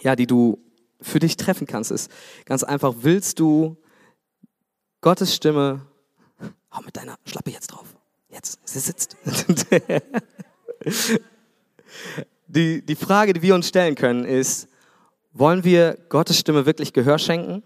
ja, 0.00 0.16
die 0.16 0.26
du 0.26 0.58
für 1.00 1.20
dich 1.20 1.36
treffen 1.36 1.66
kannst, 1.66 1.92
ist 1.92 2.10
ganz 2.44 2.64
einfach, 2.64 2.94
willst 2.98 3.38
du 3.38 3.76
Gottes 5.00 5.34
Stimme, 5.34 5.86
hau 6.72 6.82
mit 6.82 6.96
deiner 6.96 7.16
Schlappe 7.24 7.50
jetzt 7.50 7.68
drauf, 7.68 7.86
jetzt, 8.28 8.58
sie 8.64 8.80
sitzt. 8.80 9.16
die, 12.48 12.84
die 12.84 12.96
Frage, 12.96 13.32
die 13.32 13.42
wir 13.42 13.54
uns 13.54 13.68
stellen 13.68 13.94
können, 13.94 14.24
ist, 14.24 14.68
wollen 15.32 15.62
wir 15.62 15.96
Gottes 16.08 16.38
Stimme 16.38 16.66
wirklich 16.66 16.92
Gehör 16.92 17.18
schenken 17.18 17.62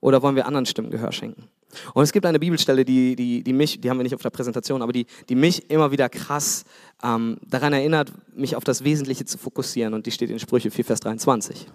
oder 0.00 0.22
wollen 0.22 0.34
wir 0.34 0.46
anderen 0.46 0.66
Stimmen 0.66 0.90
Gehör 0.90 1.12
schenken? 1.12 1.48
Und 1.92 2.02
es 2.02 2.12
gibt 2.12 2.26
eine 2.26 2.38
Bibelstelle, 2.38 2.84
die, 2.84 3.16
die, 3.16 3.42
die 3.42 3.52
mich, 3.52 3.80
die 3.80 3.90
haben 3.90 3.98
wir 3.98 4.04
nicht 4.04 4.14
auf 4.14 4.22
der 4.22 4.30
Präsentation, 4.30 4.82
aber 4.82 4.92
die, 4.92 5.06
die 5.28 5.34
mich 5.34 5.70
immer 5.70 5.90
wieder 5.90 6.08
krass 6.08 6.64
ähm, 7.02 7.38
daran 7.48 7.72
erinnert, 7.72 8.12
mich 8.34 8.56
auf 8.56 8.64
das 8.64 8.84
Wesentliche 8.84 9.24
zu 9.24 9.38
fokussieren. 9.38 9.94
Und 9.94 10.06
die 10.06 10.10
steht 10.10 10.30
in 10.30 10.38
Sprüche 10.38 10.70
4, 10.70 10.84
Vers 10.84 11.00
23. 11.00 11.66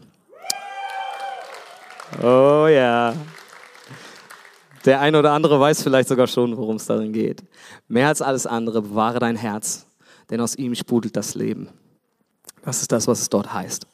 Oh 2.21 2.67
ja. 2.67 3.13
Der 4.85 5.01
eine 5.01 5.19
oder 5.19 5.33
andere 5.33 5.59
weiß 5.59 5.83
vielleicht 5.83 6.09
sogar 6.09 6.27
schon, 6.27 6.55
worum 6.57 6.77
es 6.77 6.85
darin 6.85 7.13
geht. 7.13 7.43
Mehr 7.87 8.07
als 8.07 8.21
alles 8.21 8.47
andere, 8.47 8.81
bewahre 8.81 9.19
dein 9.19 9.35
Herz, 9.35 9.85
denn 10.29 10.41
aus 10.41 10.55
ihm 10.55 10.73
sprudelt 10.73 11.15
das 11.15 11.35
Leben. 11.35 11.69
Das 12.63 12.81
ist 12.81 12.91
das, 12.91 13.07
was 13.07 13.21
es 13.21 13.29
dort 13.29 13.53
heißt. 13.53 13.87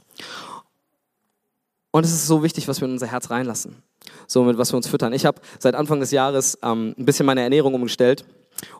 Und 1.96 2.04
es 2.04 2.12
ist 2.12 2.28
so 2.28 2.44
wichtig, 2.44 2.68
was 2.68 2.82
wir 2.82 2.88
in 2.90 2.94
unser 2.96 3.08
Herz 3.08 3.30
reinlassen 3.30 3.82
so 4.28 4.44
mit 4.44 4.58
was 4.58 4.72
wir 4.74 4.78
uns 4.78 4.88
füttern. 4.88 5.14
Ich 5.14 5.26
habe 5.26 5.40
seit 5.60 5.76
Anfang 5.76 6.00
des 6.00 6.12
Jahres 6.12 6.58
ähm, 6.62 6.94
ein 6.98 7.06
bisschen 7.06 7.26
meine 7.26 7.42
Ernährung 7.42 7.74
umgestellt 7.74 8.26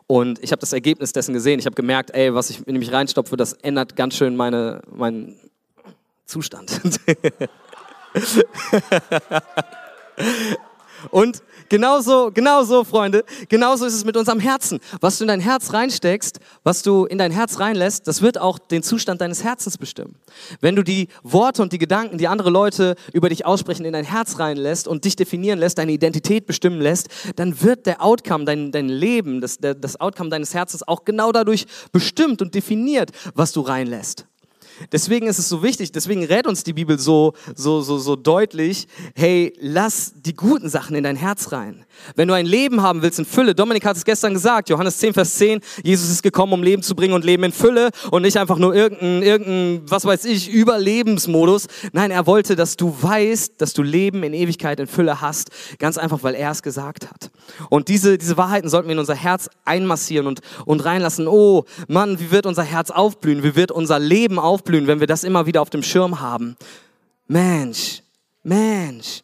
und 0.06 0.38
ich 0.42 0.52
habe 0.52 0.60
das 0.60 0.72
Ergebnis 0.74 1.12
dessen 1.12 1.32
gesehen. 1.32 1.58
Ich 1.58 1.66
habe 1.66 1.74
gemerkt, 1.74 2.10
ey, 2.12 2.34
was 2.34 2.50
ich 2.50 2.66
in 2.66 2.78
mich 2.78 2.92
reinstopfe, 2.92 3.36
das 3.38 3.52
ändert 3.54 3.96
ganz 3.96 4.16
schön 4.16 4.36
meine, 4.36 4.82
meinen 4.90 5.40
Zustand. 6.26 6.78
und 11.10 11.42
Genauso, 11.68 12.30
genauso, 12.32 12.84
Freunde, 12.84 13.24
genauso 13.48 13.86
ist 13.86 13.94
es 13.94 14.04
mit 14.04 14.16
unserem 14.16 14.38
Herzen. 14.38 14.78
Was 15.00 15.18
du 15.18 15.24
in 15.24 15.28
dein 15.28 15.40
Herz 15.40 15.72
reinsteckst, 15.72 16.38
was 16.62 16.82
du 16.82 17.06
in 17.06 17.18
dein 17.18 17.32
Herz 17.32 17.58
reinlässt, 17.58 18.06
das 18.06 18.22
wird 18.22 18.38
auch 18.38 18.58
den 18.58 18.84
Zustand 18.84 19.20
deines 19.20 19.42
Herzens 19.42 19.76
bestimmen. 19.76 20.14
Wenn 20.60 20.76
du 20.76 20.84
die 20.84 21.08
Worte 21.24 21.62
und 21.62 21.72
die 21.72 21.78
Gedanken, 21.78 22.18
die 22.18 22.28
andere 22.28 22.50
Leute 22.50 22.94
über 23.12 23.30
dich 23.30 23.44
aussprechen, 23.44 23.84
in 23.84 23.94
dein 23.94 24.04
Herz 24.04 24.38
reinlässt 24.38 24.86
und 24.86 25.04
dich 25.04 25.16
definieren 25.16 25.58
lässt, 25.58 25.78
deine 25.78 25.92
Identität 25.92 26.46
bestimmen 26.46 26.80
lässt, 26.80 27.08
dann 27.34 27.60
wird 27.62 27.86
der 27.86 28.00
Outcome, 28.02 28.44
dein, 28.44 28.70
dein 28.70 28.88
Leben, 28.88 29.40
das, 29.40 29.58
der, 29.58 29.74
das 29.74 30.00
Outcome 30.00 30.30
deines 30.30 30.54
Herzens 30.54 30.86
auch 30.86 31.04
genau 31.04 31.32
dadurch 31.32 31.66
bestimmt 31.90 32.42
und 32.42 32.54
definiert, 32.54 33.10
was 33.34 33.52
du 33.52 33.60
reinlässt. 33.62 34.26
Deswegen 34.92 35.26
ist 35.26 35.38
es 35.38 35.48
so 35.48 35.62
wichtig, 35.62 35.92
deswegen 35.92 36.24
rät 36.24 36.46
uns 36.46 36.64
die 36.64 36.72
Bibel 36.72 36.98
so, 36.98 37.34
so, 37.54 37.80
so, 37.80 37.98
so 37.98 38.16
deutlich, 38.16 38.88
hey, 39.14 39.52
lass 39.60 40.12
die 40.16 40.34
guten 40.34 40.68
Sachen 40.68 40.96
in 40.96 41.04
dein 41.04 41.16
Herz 41.16 41.52
rein. 41.52 41.84
Wenn 42.14 42.28
du 42.28 42.34
ein 42.34 42.46
Leben 42.46 42.82
haben 42.82 43.02
willst 43.02 43.18
in 43.18 43.24
Fülle, 43.24 43.54
Dominik 43.54 43.84
hat 43.84 43.96
es 43.96 44.04
gestern 44.04 44.34
gesagt, 44.34 44.68
Johannes 44.68 44.98
10, 44.98 45.14
Vers 45.14 45.34
10, 45.36 45.60
Jesus 45.82 46.10
ist 46.10 46.22
gekommen, 46.22 46.52
um 46.52 46.62
Leben 46.62 46.82
zu 46.82 46.94
bringen 46.94 47.14
und 47.14 47.24
Leben 47.24 47.44
in 47.44 47.52
Fülle 47.52 47.90
und 48.10 48.22
nicht 48.22 48.36
einfach 48.36 48.58
nur 48.58 48.74
irgendein, 48.74 49.22
irgendein 49.22 49.82
was 49.90 50.04
weiß 50.04 50.24
ich, 50.26 50.50
Überlebensmodus. 50.50 51.66
Nein, 51.92 52.10
er 52.10 52.26
wollte, 52.26 52.56
dass 52.56 52.76
du 52.76 52.94
weißt, 53.00 53.60
dass 53.60 53.72
du 53.72 53.82
Leben 53.82 54.22
in 54.22 54.34
Ewigkeit 54.34 54.78
in 54.80 54.86
Fülle 54.86 55.20
hast, 55.20 55.50
ganz 55.78 55.98
einfach, 55.98 56.22
weil 56.22 56.34
er 56.34 56.50
es 56.50 56.62
gesagt 56.62 57.08
hat. 57.08 57.30
Und 57.70 57.88
diese, 57.88 58.18
diese 58.18 58.36
Wahrheiten 58.36 58.68
sollten 58.68 58.88
wir 58.88 58.94
in 58.94 58.98
unser 58.98 59.14
Herz 59.14 59.48
einmassieren 59.64 60.26
und, 60.26 60.40
und 60.64 60.84
reinlassen. 60.84 61.28
Oh 61.28 61.64
Mann, 61.88 62.18
wie 62.20 62.30
wird 62.30 62.46
unser 62.46 62.62
Herz 62.62 62.90
aufblühen, 62.90 63.42
wie 63.42 63.56
wird 63.56 63.70
unser 63.70 63.98
Leben 63.98 64.38
aufblühen, 64.38 64.86
wenn 64.86 65.00
wir 65.00 65.06
das 65.06 65.24
immer 65.24 65.46
wieder 65.46 65.62
auf 65.62 65.70
dem 65.70 65.82
Schirm 65.82 66.20
haben. 66.20 66.56
Mensch, 67.28 68.02
Mensch, 68.42 69.22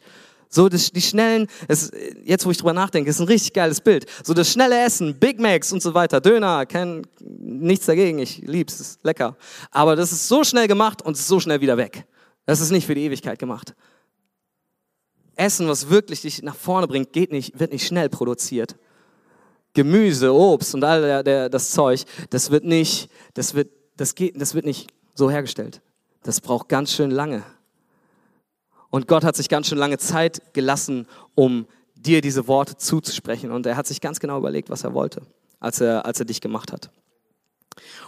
so 0.49 0.69
das, 0.69 0.91
die 0.91 1.01
schnellen, 1.01 1.47
es, 1.67 1.91
jetzt 2.25 2.45
wo 2.45 2.51
ich 2.51 2.57
drüber 2.57 2.73
nachdenke, 2.73 3.09
ist 3.09 3.19
ein 3.19 3.27
richtig 3.27 3.53
geiles 3.53 3.81
Bild. 3.81 4.05
So 4.23 4.35
das 4.35 4.51
schnelle 4.51 4.79
Essen, 4.85 5.15
Big 5.15 5.39
Macs 5.39 5.71
und 5.71 5.81
so 5.81 5.95
weiter, 5.95 6.21
Döner, 6.21 6.67
kein, 6.67 7.07
nichts 7.19 7.87
dagegen, 7.87 8.19
ich 8.19 8.37
lieb's, 8.39 8.79
ist 8.79 9.03
lecker. 9.03 9.35
Aber 9.71 9.95
das 9.95 10.11
ist 10.11 10.27
so 10.27 10.43
schnell 10.43 10.67
gemacht 10.67 11.01
und 11.01 11.17
so 11.17 11.39
schnell 11.39 11.61
wieder 11.61 11.77
weg. 11.77 12.05
Das 12.45 12.59
ist 12.59 12.69
nicht 12.69 12.85
für 12.85 12.93
die 12.93 13.03
Ewigkeit 13.03 13.39
gemacht. 13.39 13.73
Essen, 15.35 15.67
was 15.67 15.89
wirklich 15.89 16.21
dich 16.21 16.43
nach 16.43 16.55
vorne 16.55 16.87
bringt, 16.87 17.13
geht 17.13 17.31
nicht, 17.31 17.59
wird 17.59 17.71
nicht 17.71 17.85
schnell 17.85 18.09
produziert. 18.09 18.75
Gemüse, 19.73 20.33
Obst 20.33 20.75
und 20.75 20.83
all 20.83 21.01
der, 21.01 21.23
der, 21.23 21.49
das 21.49 21.71
Zeug, 21.71 22.03
das 22.29 22.51
wird 22.51 22.63
nicht, 22.63 23.09
das 23.33 23.55
wird, 23.55 23.69
das 23.97 24.13
geht, 24.15 24.39
das 24.39 24.53
wird 24.53 24.65
nicht 24.65 24.91
so 25.15 25.31
hergestellt. 25.31 25.81
Das 26.21 26.41
braucht 26.41 26.69
ganz 26.69 26.91
schön 26.93 27.11
lange. 27.11 27.43
Und 28.89 29.07
Gott 29.07 29.23
hat 29.23 29.35
sich 29.35 29.49
ganz 29.49 29.67
schön 29.67 29.79
lange 29.79 29.97
Zeit 29.97 30.53
gelassen, 30.53 31.07
um 31.33 31.65
dir 31.95 32.21
diese 32.21 32.47
Worte 32.47 32.77
zuzusprechen. 32.77 33.51
Und 33.51 33.65
er 33.65 33.75
hat 33.75 33.87
sich 33.87 34.01
ganz 34.01 34.19
genau 34.19 34.37
überlegt, 34.37 34.69
was 34.69 34.83
er 34.83 34.93
wollte, 34.93 35.23
als 35.59 35.81
er, 35.81 36.05
als 36.05 36.19
er 36.19 36.25
dich 36.25 36.41
gemacht 36.41 36.71
hat. 36.71 36.91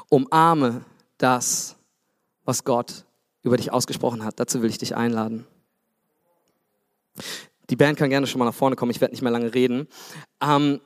Umarme 0.09 0.85
das, 1.17 1.75
was 2.43 2.63
Gott 2.63 3.05
über 3.41 3.57
dich 3.57 3.71
ausgesprochen 3.71 4.23
hat. 4.23 4.39
Dazu 4.39 4.61
will 4.61 4.69
ich 4.69 4.77
dich 4.77 4.95
einladen. 4.95 5.47
Die 7.69 7.75
Band 7.75 7.97
kann 7.97 8.10
gerne 8.10 8.28
schon 8.28 8.39
mal 8.39 8.45
nach 8.45 8.54
vorne 8.54 8.75
kommen, 8.75 8.91
ich 8.91 9.01
werde 9.01 9.13
nicht 9.13 9.21
mehr 9.21 9.32
lange 9.32 9.54
reden. 9.54 9.88
Ähm, 10.41 10.82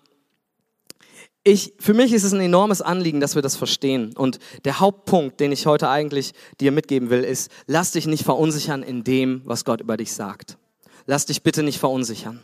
ich, 1.44 1.74
für 1.80 1.94
mich 1.94 2.14
ist 2.14 2.24
es 2.24 2.34
ein 2.34 2.42
enormes 2.42 2.82
Anliegen, 2.82 3.20
dass 3.20 3.36
wir 3.36 3.42
das 3.42 3.56
verstehen. 3.56 4.16
Und 4.16 4.40
der 4.66 4.80
Hauptpunkt, 4.80 5.40
den 5.40 5.52
ich 5.52 5.66
heute 5.66 5.90
eigentlich 5.90 6.34
dir 6.60 6.72
mitgeben 6.72 7.10
will, 7.10 7.24
ist, 7.24 7.50
lass 7.66 7.92
dich 7.92 8.08
nicht 8.08 8.24
verunsichern 8.24 8.84
in 8.84 9.04
dem, 9.04 9.42
was 9.46 9.66
Gott 9.66 9.82
über 9.82 9.98
dich 9.98 10.14
sagt. 10.14 10.58
Lass 11.06 11.26
dich 11.26 11.42
bitte 11.42 11.64
nicht 11.64 11.80
verunsichern. 11.80 12.42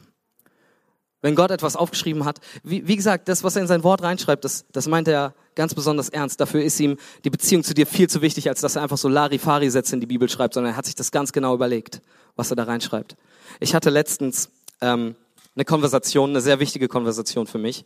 Wenn 1.26 1.34
Gott 1.34 1.50
etwas 1.50 1.76
aufgeschrieben 1.76 2.24
hat, 2.24 2.40
wie, 2.62 2.88
wie 2.88 2.96
gesagt, 2.96 3.30
das, 3.30 3.44
was 3.44 3.56
er 3.56 3.64
in 3.64 3.68
sein 3.68 3.84
Wort 3.84 4.04
reinschreibt, 4.04 4.46
das, 4.46 4.64
das 4.72 4.88
meint 4.88 5.08
er 5.08 5.34
ganz 5.56 5.74
besonders 5.74 6.10
ernst. 6.10 6.40
Dafür 6.40 6.62
ist 6.62 6.80
ihm 6.80 6.98
die 7.24 7.32
Beziehung 7.32 7.64
zu 7.64 7.74
dir 7.74 7.88
viel 7.88 8.08
zu 8.08 8.22
wichtig, 8.22 8.48
als 8.48 8.62
dass 8.62 8.76
er 8.76 8.84
einfach 8.84 9.00
so 9.00 9.10
Larifari-Sätze 9.10 9.96
in 9.96 10.02
die 10.02 10.06
Bibel 10.06 10.30
schreibt, 10.30 10.54
sondern 10.54 10.74
er 10.74 10.78
hat 10.78 10.86
sich 10.86 10.94
das 10.94 11.10
ganz 11.10 11.34
genau 11.34 11.56
überlegt, 11.56 12.04
was 12.36 12.52
er 12.52 12.58
da 12.58 12.66
reinschreibt. 12.66 13.16
Ich 13.60 13.74
hatte 13.74 13.90
letztens 13.90 14.52
ähm, 14.82 15.16
eine 15.56 15.66
Konversation, 15.66 16.30
eine 16.30 16.42
sehr 16.42 16.60
wichtige 16.60 16.88
Konversation 16.88 17.48
für 17.48 17.58
mich. 17.58 17.86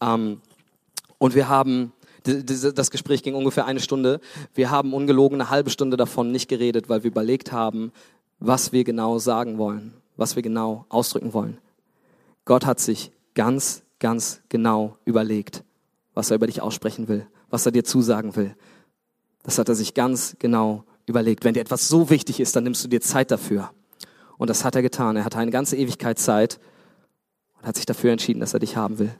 Ähm, 0.00 0.40
und 1.18 1.36
wir 1.36 1.48
haben, 1.48 1.92
das 2.24 2.90
Gespräch 2.90 3.22
ging 3.22 3.36
ungefähr 3.36 3.66
eine 3.66 3.78
Stunde. 3.78 4.20
Wir 4.52 4.70
haben 4.70 4.94
ungelogen 4.94 5.40
eine 5.40 5.48
halbe 5.48 5.70
Stunde 5.70 5.96
davon 5.96 6.32
nicht 6.32 6.48
geredet, 6.48 6.88
weil 6.88 7.04
wir 7.04 7.12
überlegt 7.12 7.52
haben, 7.52 7.92
was 8.40 8.72
wir 8.72 8.82
genau 8.82 9.20
sagen 9.20 9.58
wollen, 9.58 9.94
was 10.16 10.34
wir 10.34 10.42
genau 10.42 10.86
ausdrücken 10.88 11.32
wollen. 11.32 11.58
Gott 12.50 12.66
hat 12.66 12.80
sich 12.80 13.12
ganz, 13.36 13.84
ganz 14.00 14.42
genau 14.48 14.96
überlegt, 15.04 15.62
was 16.14 16.30
er 16.30 16.34
über 16.34 16.48
dich 16.48 16.60
aussprechen 16.60 17.06
will, 17.06 17.24
was 17.48 17.64
er 17.64 17.70
dir 17.70 17.84
zusagen 17.84 18.34
will. 18.34 18.56
Das 19.44 19.56
hat 19.56 19.68
er 19.68 19.76
sich 19.76 19.94
ganz 19.94 20.34
genau 20.40 20.82
überlegt. 21.06 21.44
Wenn 21.44 21.54
dir 21.54 21.60
etwas 21.60 21.86
so 21.86 22.10
wichtig 22.10 22.40
ist, 22.40 22.56
dann 22.56 22.64
nimmst 22.64 22.82
du 22.82 22.88
dir 22.88 23.00
Zeit 23.00 23.30
dafür. 23.30 23.70
Und 24.36 24.50
das 24.50 24.64
hat 24.64 24.74
er 24.74 24.82
getan. 24.82 25.14
Er 25.14 25.24
hatte 25.24 25.38
eine 25.38 25.52
ganze 25.52 25.76
Ewigkeit 25.76 26.18
Zeit 26.18 26.58
und 27.58 27.68
hat 27.68 27.76
sich 27.76 27.86
dafür 27.86 28.10
entschieden, 28.10 28.40
dass 28.40 28.52
er 28.52 28.58
dich 28.58 28.76
haben 28.76 28.98
will 28.98 29.14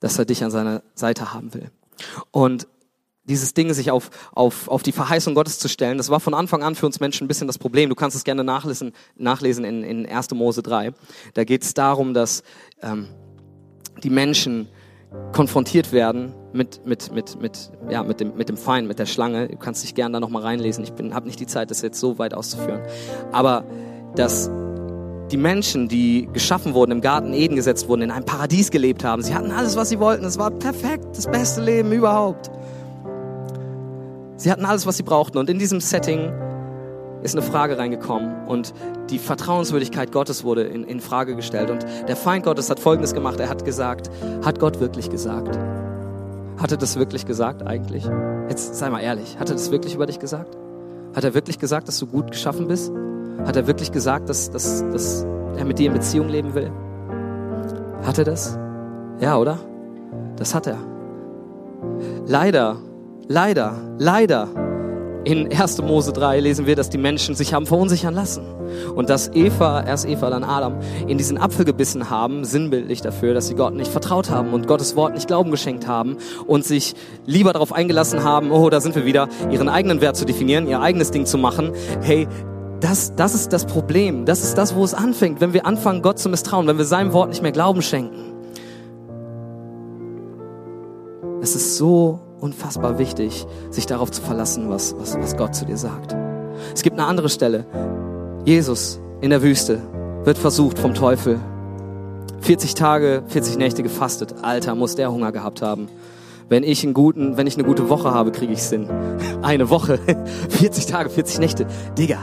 dass 0.00 0.18
er 0.18 0.24
dich 0.24 0.44
an 0.44 0.50
seiner 0.50 0.82
Seite 0.94 1.32
haben 1.32 1.54
will. 1.54 1.70
Und 2.30 2.68
dieses 3.28 3.54
Ding, 3.54 3.72
sich 3.72 3.90
auf, 3.90 4.10
auf, 4.32 4.68
auf 4.68 4.82
die 4.82 4.92
Verheißung 4.92 5.34
Gottes 5.34 5.58
zu 5.58 5.68
stellen, 5.68 5.98
das 5.98 6.10
war 6.10 6.20
von 6.20 6.34
Anfang 6.34 6.62
an 6.62 6.74
für 6.74 6.86
uns 6.86 7.00
Menschen 7.00 7.24
ein 7.24 7.28
bisschen 7.28 7.46
das 7.46 7.58
Problem. 7.58 7.88
Du 7.88 7.94
kannst 7.94 8.16
es 8.16 8.24
gerne 8.24 8.44
nachlesen, 8.44 8.92
nachlesen 9.16 9.64
in, 9.64 9.82
in 9.82 10.06
1. 10.06 10.30
Mose 10.32 10.62
3. 10.62 10.92
Da 11.34 11.44
geht 11.44 11.62
es 11.62 11.74
darum, 11.74 12.14
dass 12.14 12.42
ähm, 12.82 13.08
die 14.02 14.10
Menschen 14.10 14.68
konfrontiert 15.32 15.92
werden 15.92 16.34
mit, 16.52 16.84
mit, 16.86 17.12
mit, 17.12 17.40
mit, 17.40 17.70
ja, 17.88 18.02
mit, 18.02 18.20
dem, 18.20 18.36
mit 18.36 18.48
dem 18.48 18.56
Feind, 18.56 18.88
mit 18.88 18.98
der 18.98 19.06
Schlange. 19.06 19.48
Du 19.48 19.56
kannst 19.56 19.82
dich 19.82 19.94
gerne 19.94 20.14
da 20.14 20.20
nochmal 20.20 20.42
reinlesen. 20.42 20.84
Ich 20.84 20.92
habe 21.12 21.26
nicht 21.26 21.40
die 21.40 21.46
Zeit, 21.46 21.70
das 21.70 21.82
jetzt 21.82 22.00
so 22.00 22.18
weit 22.18 22.34
auszuführen. 22.34 22.82
Aber 23.32 23.64
dass 24.14 24.50
die 25.30 25.36
Menschen, 25.36 25.88
die 25.88 26.28
geschaffen 26.32 26.74
wurden, 26.74 26.92
im 26.92 27.00
Garten 27.00 27.32
Eden 27.32 27.56
gesetzt 27.56 27.88
wurden, 27.88 28.02
in 28.02 28.10
einem 28.10 28.24
Paradies 28.24 28.70
gelebt 28.70 29.04
haben. 29.04 29.22
Sie 29.22 29.34
hatten 29.34 29.50
alles, 29.50 29.76
was 29.76 29.88
sie 29.88 29.98
wollten. 29.98 30.24
Es 30.24 30.38
war 30.38 30.50
perfekt, 30.50 31.04
das 31.14 31.26
beste 31.26 31.62
Leben 31.62 31.92
überhaupt. 31.92 32.50
Sie 34.36 34.50
hatten 34.50 34.64
alles, 34.64 34.86
was 34.86 34.96
sie 34.96 35.02
brauchten. 35.02 35.38
Und 35.38 35.48
in 35.48 35.58
diesem 35.58 35.80
Setting 35.80 36.32
ist 37.22 37.34
eine 37.34 37.42
Frage 37.42 37.78
reingekommen 37.78 38.46
und 38.46 38.72
die 39.10 39.18
Vertrauenswürdigkeit 39.18 40.12
Gottes 40.12 40.44
wurde 40.44 40.62
in, 40.62 40.84
in 40.84 41.00
Frage 41.00 41.34
gestellt. 41.34 41.70
Und 41.70 41.84
der 42.06 42.16
Feind 42.16 42.44
Gottes 42.44 42.70
hat 42.70 42.78
Folgendes 42.78 43.14
gemacht. 43.14 43.40
Er 43.40 43.48
hat 43.48 43.64
gesagt, 43.64 44.10
hat 44.44 44.60
Gott 44.60 44.80
wirklich 44.80 45.10
gesagt? 45.10 45.58
Hat 46.58 46.70
er 46.70 46.76
das 46.76 46.96
wirklich 46.96 47.26
gesagt 47.26 47.66
eigentlich? 47.66 48.08
Jetzt 48.48 48.76
sei 48.76 48.90
mal 48.90 49.00
ehrlich, 49.00 49.38
hat 49.38 49.48
er 49.50 49.56
das 49.56 49.70
wirklich 49.70 49.94
über 49.94 50.06
dich 50.06 50.18
gesagt? 50.18 50.56
Hat 51.14 51.24
er 51.24 51.34
wirklich 51.34 51.58
gesagt, 51.58 51.88
dass 51.88 51.98
du 51.98 52.06
gut 52.06 52.30
geschaffen 52.30 52.68
bist? 52.68 52.92
Hat 53.44 53.56
er 53.56 53.66
wirklich 53.66 53.92
gesagt, 53.92 54.28
dass, 54.28 54.50
dass, 54.50 54.84
dass 54.90 55.26
er 55.56 55.64
mit 55.64 55.78
dir 55.78 55.88
in 55.88 55.94
Beziehung 55.94 56.28
leben 56.28 56.54
will? 56.54 56.70
Hat 58.04 58.18
er 58.18 58.24
das? 58.24 58.58
Ja, 59.18 59.36
oder? 59.36 59.58
Das 60.36 60.54
hat 60.54 60.66
er. 60.66 60.78
Leider, 62.26 62.76
leider, 63.28 63.74
leider 63.98 64.48
in 65.26 65.52
1. 65.52 65.82
Mose 65.82 66.12
3 66.12 66.38
lesen 66.38 66.66
wir, 66.66 66.76
dass 66.76 66.88
die 66.88 66.98
Menschen 66.98 67.34
sich 67.34 67.52
haben 67.52 67.66
verunsichern 67.66 68.14
lassen. 68.14 68.44
Und 68.94 69.10
dass 69.10 69.28
Eva, 69.34 69.82
erst 69.82 70.06
Eva, 70.06 70.30
dann 70.30 70.44
Adam, 70.44 70.78
in 71.08 71.18
diesen 71.18 71.36
Apfel 71.36 71.64
gebissen 71.64 72.10
haben, 72.10 72.44
sinnbildlich 72.44 73.00
dafür, 73.00 73.34
dass 73.34 73.48
sie 73.48 73.56
Gott 73.56 73.74
nicht 73.74 73.90
vertraut 73.90 74.30
haben 74.30 74.52
und 74.52 74.68
Gottes 74.68 74.94
Wort 74.94 75.14
nicht 75.14 75.26
Glauben 75.26 75.50
geschenkt 75.50 75.88
haben 75.88 76.16
und 76.46 76.64
sich 76.64 76.94
lieber 77.24 77.52
darauf 77.52 77.72
eingelassen 77.72 78.22
haben, 78.22 78.52
oh, 78.52 78.70
da 78.70 78.80
sind 78.80 78.94
wir 78.94 79.04
wieder, 79.04 79.28
ihren 79.50 79.68
eigenen 79.68 80.00
Wert 80.00 80.16
zu 80.16 80.26
definieren, 80.26 80.68
ihr 80.68 80.80
eigenes 80.80 81.10
Ding 81.10 81.26
zu 81.26 81.38
machen. 81.38 81.72
Hey, 82.02 82.28
das, 82.78 83.16
das 83.16 83.34
ist 83.34 83.52
das 83.52 83.66
Problem. 83.66 84.26
Das 84.26 84.44
ist 84.44 84.56
das, 84.56 84.76
wo 84.76 84.84
es 84.84 84.94
anfängt, 84.94 85.40
wenn 85.40 85.52
wir 85.52 85.66
anfangen, 85.66 86.02
Gott 86.02 86.20
zu 86.20 86.28
misstrauen, 86.28 86.68
wenn 86.68 86.78
wir 86.78 86.84
seinem 86.84 87.12
Wort 87.12 87.30
nicht 87.30 87.42
mehr 87.42 87.52
Glauben 87.52 87.82
schenken. 87.82 88.32
Es 91.42 91.56
ist 91.56 91.76
so 91.76 92.20
unfassbar 92.40 92.98
wichtig, 92.98 93.46
sich 93.70 93.86
darauf 93.86 94.10
zu 94.10 94.22
verlassen, 94.22 94.68
was, 94.68 94.94
was, 94.98 95.16
was 95.18 95.36
Gott 95.36 95.54
zu 95.54 95.64
dir 95.64 95.76
sagt. 95.76 96.14
Es 96.74 96.82
gibt 96.82 96.98
eine 96.98 97.08
andere 97.08 97.28
Stelle. 97.28 97.66
Jesus 98.44 99.00
in 99.20 99.30
der 99.30 99.42
Wüste 99.42 99.80
wird 100.24 100.38
versucht 100.38 100.78
vom 100.78 100.94
Teufel. 100.94 101.40
40 102.40 102.74
Tage, 102.74 103.22
40 103.26 103.58
Nächte 103.58 103.82
gefastet. 103.82 104.34
Alter, 104.42 104.74
muss 104.74 104.94
der 104.94 105.10
Hunger 105.10 105.32
gehabt 105.32 105.62
haben. 105.62 105.88
Wenn 106.48 106.62
ich, 106.62 106.84
einen 106.84 106.94
guten, 106.94 107.36
wenn 107.36 107.46
ich 107.46 107.54
eine 107.54 107.64
gute 107.64 107.88
Woche 107.88 108.12
habe, 108.12 108.30
kriege 108.30 108.52
ich 108.52 108.62
hin. 108.62 108.88
Eine 109.42 109.68
Woche, 109.68 109.98
40 110.50 110.86
Tage, 110.86 111.10
40 111.10 111.40
Nächte. 111.40 111.66
Digga, 111.98 112.18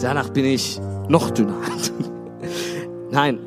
danach 0.00 0.30
bin 0.30 0.46
ich 0.46 0.80
noch 1.08 1.30
dünner. 1.30 1.56
Nein, 3.10 3.38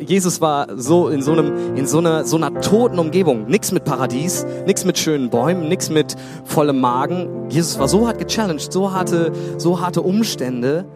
Jesus 0.00 0.40
war 0.40 0.66
so 0.76 1.08
in 1.08 1.22
so 1.22 1.32
einem, 1.32 1.76
in 1.76 1.86
so 1.86 1.98
einer, 1.98 2.24
so 2.24 2.36
einer 2.36 2.60
toten 2.60 2.98
Umgebung. 2.98 3.46
Nix 3.46 3.72
mit 3.72 3.84
Paradies, 3.84 4.44
nix 4.66 4.84
mit 4.84 4.98
schönen 4.98 5.30
Bäumen, 5.30 5.68
nix 5.68 5.90
mit 5.90 6.16
vollem 6.44 6.80
Magen. 6.80 7.48
Jesus 7.48 7.78
war 7.78 7.88
so 7.88 8.06
hart 8.06 8.18
gechallenged, 8.18 8.72
so 8.72 8.92
harte, 8.92 9.32
so 9.58 9.80
harte 9.80 10.02
Umstände. 10.02 10.86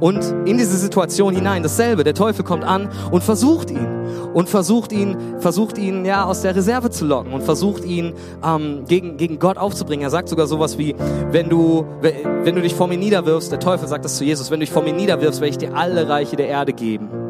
Und 0.00 0.24
in 0.44 0.58
diese 0.58 0.76
Situation 0.76 1.34
hinein 1.34 1.62
dasselbe. 1.62 2.04
Der 2.04 2.14
Teufel 2.14 2.44
kommt 2.44 2.64
an 2.64 2.90
und 3.10 3.22
versucht 3.22 3.70
ihn 3.70 3.86
und 4.34 4.48
versucht 4.48 4.92
ihn, 4.92 5.16
versucht 5.38 5.78
ihn 5.78 6.04
ja 6.04 6.24
aus 6.24 6.42
der 6.42 6.54
Reserve 6.54 6.90
zu 6.90 7.06
locken 7.06 7.32
und 7.32 7.42
versucht 7.42 7.84
ihn 7.84 8.12
ähm, 8.44 8.84
gegen 8.86 9.16
gegen 9.16 9.38
Gott 9.38 9.56
aufzubringen. 9.56 10.04
Er 10.04 10.10
sagt 10.10 10.28
sogar 10.28 10.46
sowas 10.46 10.76
wie, 10.76 10.94
wenn 11.30 11.48
du 11.48 11.86
wenn 12.02 12.56
du 12.56 12.60
dich 12.60 12.74
vor 12.74 12.88
mir 12.88 12.98
niederwirfst, 12.98 13.52
der 13.52 13.60
Teufel 13.60 13.88
sagt 13.88 14.04
das 14.04 14.18
zu 14.18 14.24
Jesus, 14.24 14.50
wenn 14.50 14.60
du 14.60 14.66
dich 14.66 14.72
vor 14.72 14.82
mir 14.82 14.92
niederwirfst, 14.92 15.40
werde 15.40 15.50
ich 15.50 15.58
dir 15.58 15.74
alle 15.74 16.08
Reiche 16.08 16.36
der 16.36 16.48
Erde 16.48 16.72
geben. 16.72 17.23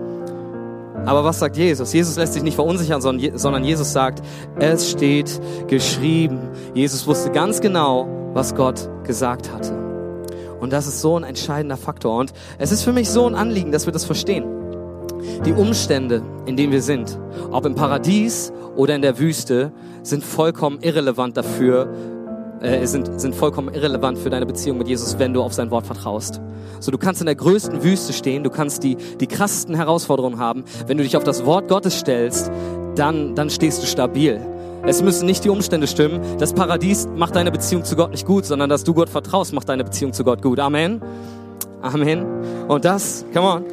Aber 1.07 1.25
was 1.25 1.39
sagt 1.39 1.57
Jesus? 1.57 1.93
Jesus 1.93 2.17
lässt 2.17 2.33
sich 2.33 2.43
nicht 2.43 2.55
verunsichern, 2.55 3.01
sondern 3.01 3.65
Jesus 3.65 3.93
sagt, 3.93 4.23
es 4.59 4.91
steht 4.91 5.41
geschrieben. 5.67 6.49
Jesus 6.75 7.07
wusste 7.07 7.31
ganz 7.31 7.61
genau, 7.61 8.09
was 8.33 8.55
Gott 8.55 8.89
gesagt 9.05 9.53
hatte. 9.53 9.75
Und 10.61 10.73
das 10.73 10.87
ist 10.87 11.03
so 11.03 11.19
ein 11.19 11.25
entscheidender 11.25 11.77
Faktor. 11.77 12.19
Und 12.19 12.33
es 12.59 12.73
ist 12.73 12.83
für 12.83 12.93
mich 12.93 13.11
so 13.11 13.27
ein 13.27 13.35
Anliegen, 13.35 13.71
dass 13.71 13.87
wir 13.87 13.93
das 13.93 14.05
verstehen. 14.05 14.45
Die 15.45 15.53
Umstände, 15.53 16.23
in 16.47 16.57
denen 16.57 16.73
wir 16.73 16.83
sind, 16.83 17.19
ob 17.51 17.67
im 17.67 17.75
Paradies 17.75 18.53
oder 18.77 18.95
in 18.95 19.03
der 19.03 19.19
Wüste, 19.19 19.73
sind 20.03 20.25
vollkommen 20.25 20.79
irrelevant 20.81 21.37
dafür, 21.37 21.89
äh, 22.65 22.87
sind, 22.87 23.21
sind 23.21 23.35
vollkommen 23.35 23.73
irrelevant 23.75 24.19
für 24.19 24.31
deine 24.31 24.47
Beziehung 24.47 24.79
mit 24.79 24.89
Jesus, 24.89 25.19
wenn 25.19 25.35
du 25.35 25.43
auf 25.43 25.53
sein 25.53 25.71
Wort 25.71 25.87
vertraust. 25.87 26.41
So, 26.81 26.91
du 26.91 26.99
kannst 26.99 27.21
in 27.21 27.27
der 27.27 27.35
größten 27.35 27.83
Wüste 27.83 28.13
stehen, 28.13 28.43
du 28.43 28.51
kannst 28.51 28.83
die, 28.83 28.97
die 28.97 29.27
krassesten 29.27 29.75
Herausforderungen 29.75 30.39
haben. 30.39 30.65
Wenn 30.87 30.97
du 30.97 31.05
dich 31.05 31.17
auf 31.17 31.25
das 31.25 31.45
Wort 31.45 31.69
Gottes 31.69 31.99
stellst, 31.99 32.51
dann, 32.97 33.35
dann 33.35 33.51
stehst 33.51 33.83
du 33.83 33.87
stabil. 33.87 34.41
Es 34.87 35.03
müssen 35.03 35.27
nicht 35.27 35.45
die 35.45 35.51
Umstände 35.51 35.87
stimmen. 35.87 36.21
Das 36.39 36.53
Paradies 36.53 37.09
macht 37.15 37.37
deine 37.37 37.51
Beziehung 37.51 37.85
zu 37.85 37.97
Gott 37.97 38.11
nicht 38.11 38.27
gut, 38.27 38.45
sondern 38.45 38.69
dass 38.69 38.85
du 38.85 38.93
Gott 38.93 39.09
vertraust, 39.09 39.53
macht 39.53 39.69
deine 39.69 39.85
Beziehung 39.85 40.13
zu 40.13 40.25
Gott 40.25 40.43
gut. 40.43 40.59
Amen. 40.59 41.01
Amen. 41.81 42.27
Und 42.69 42.85
das, 42.85 43.25
come 43.33 43.47
on. 43.47 43.65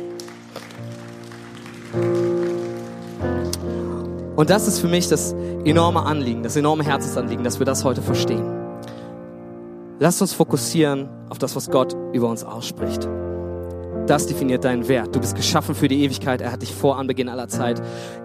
Und 4.36 4.49
das 4.49 4.67
ist 4.67 4.80
für 4.80 4.88
mich 4.88 5.08
das 5.08 5.34
enorme 5.65 6.04
Anliegen, 6.04 6.43
das 6.43 6.56
enorme 6.56 6.84
Herzensanliegen, 6.84 7.43
dass 7.43 7.60
wir 7.60 7.65
das 7.65 7.84
heute 7.84 8.01
verstehen. 8.01 8.61
Lasst 10.02 10.20
uns 10.20 10.34
fokussieren 10.34 11.08
auf 11.30 11.38
das, 11.38 11.56
was 11.56 11.70
Gott 11.70 11.96
über 12.12 12.28
uns 12.28 12.44
ausspricht. 12.44 13.08
Das 14.08 14.26
definiert 14.26 14.64
deinen 14.64 14.88
Wert. 14.88 15.16
Du 15.16 15.20
bist 15.20 15.36
geschaffen 15.36 15.76
für 15.76 15.88
die 15.88 16.04
Ewigkeit. 16.04 16.42
Er 16.42 16.52
hat 16.52 16.64
dich 16.64 16.74
vor 16.74 16.98
Anbeginn 16.98 17.30
aller 17.30 17.48
Zeit 17.50 17.80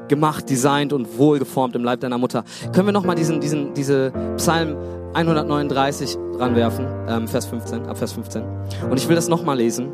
gemacht, 0.08 0.48
designt 0.48 0.94
und 0.94 1.18
wohlgeformt 1.18 1.76
im 1.76 1.84
Leib 1.84 2.00
deiner 2.00 2.16
Mutter. 2.16 2.44
Können 2.72 2.86
wir 2.86 2.92
nochmal 2.92 3.14
diesen, 3.14 3.40
diesen, 3.40 3.74
diese 3.74 4.10
Psalm 4.38 4.74
139 5.12 6.16
ranwerfen, 6.38 6.86
ähm, 7.08 7.28
Vers 7.28 7.44
15, 7.44 7.84
ab 7.84 7.98
Vers 7.98 8.12
15. 8.12 8.42
Und 8.88 8.96
ich 8.96 9.06
will 9.06 9.14
das 9.14 9.28
nochmal 9.28 9.58
lesen. 9.58 9.90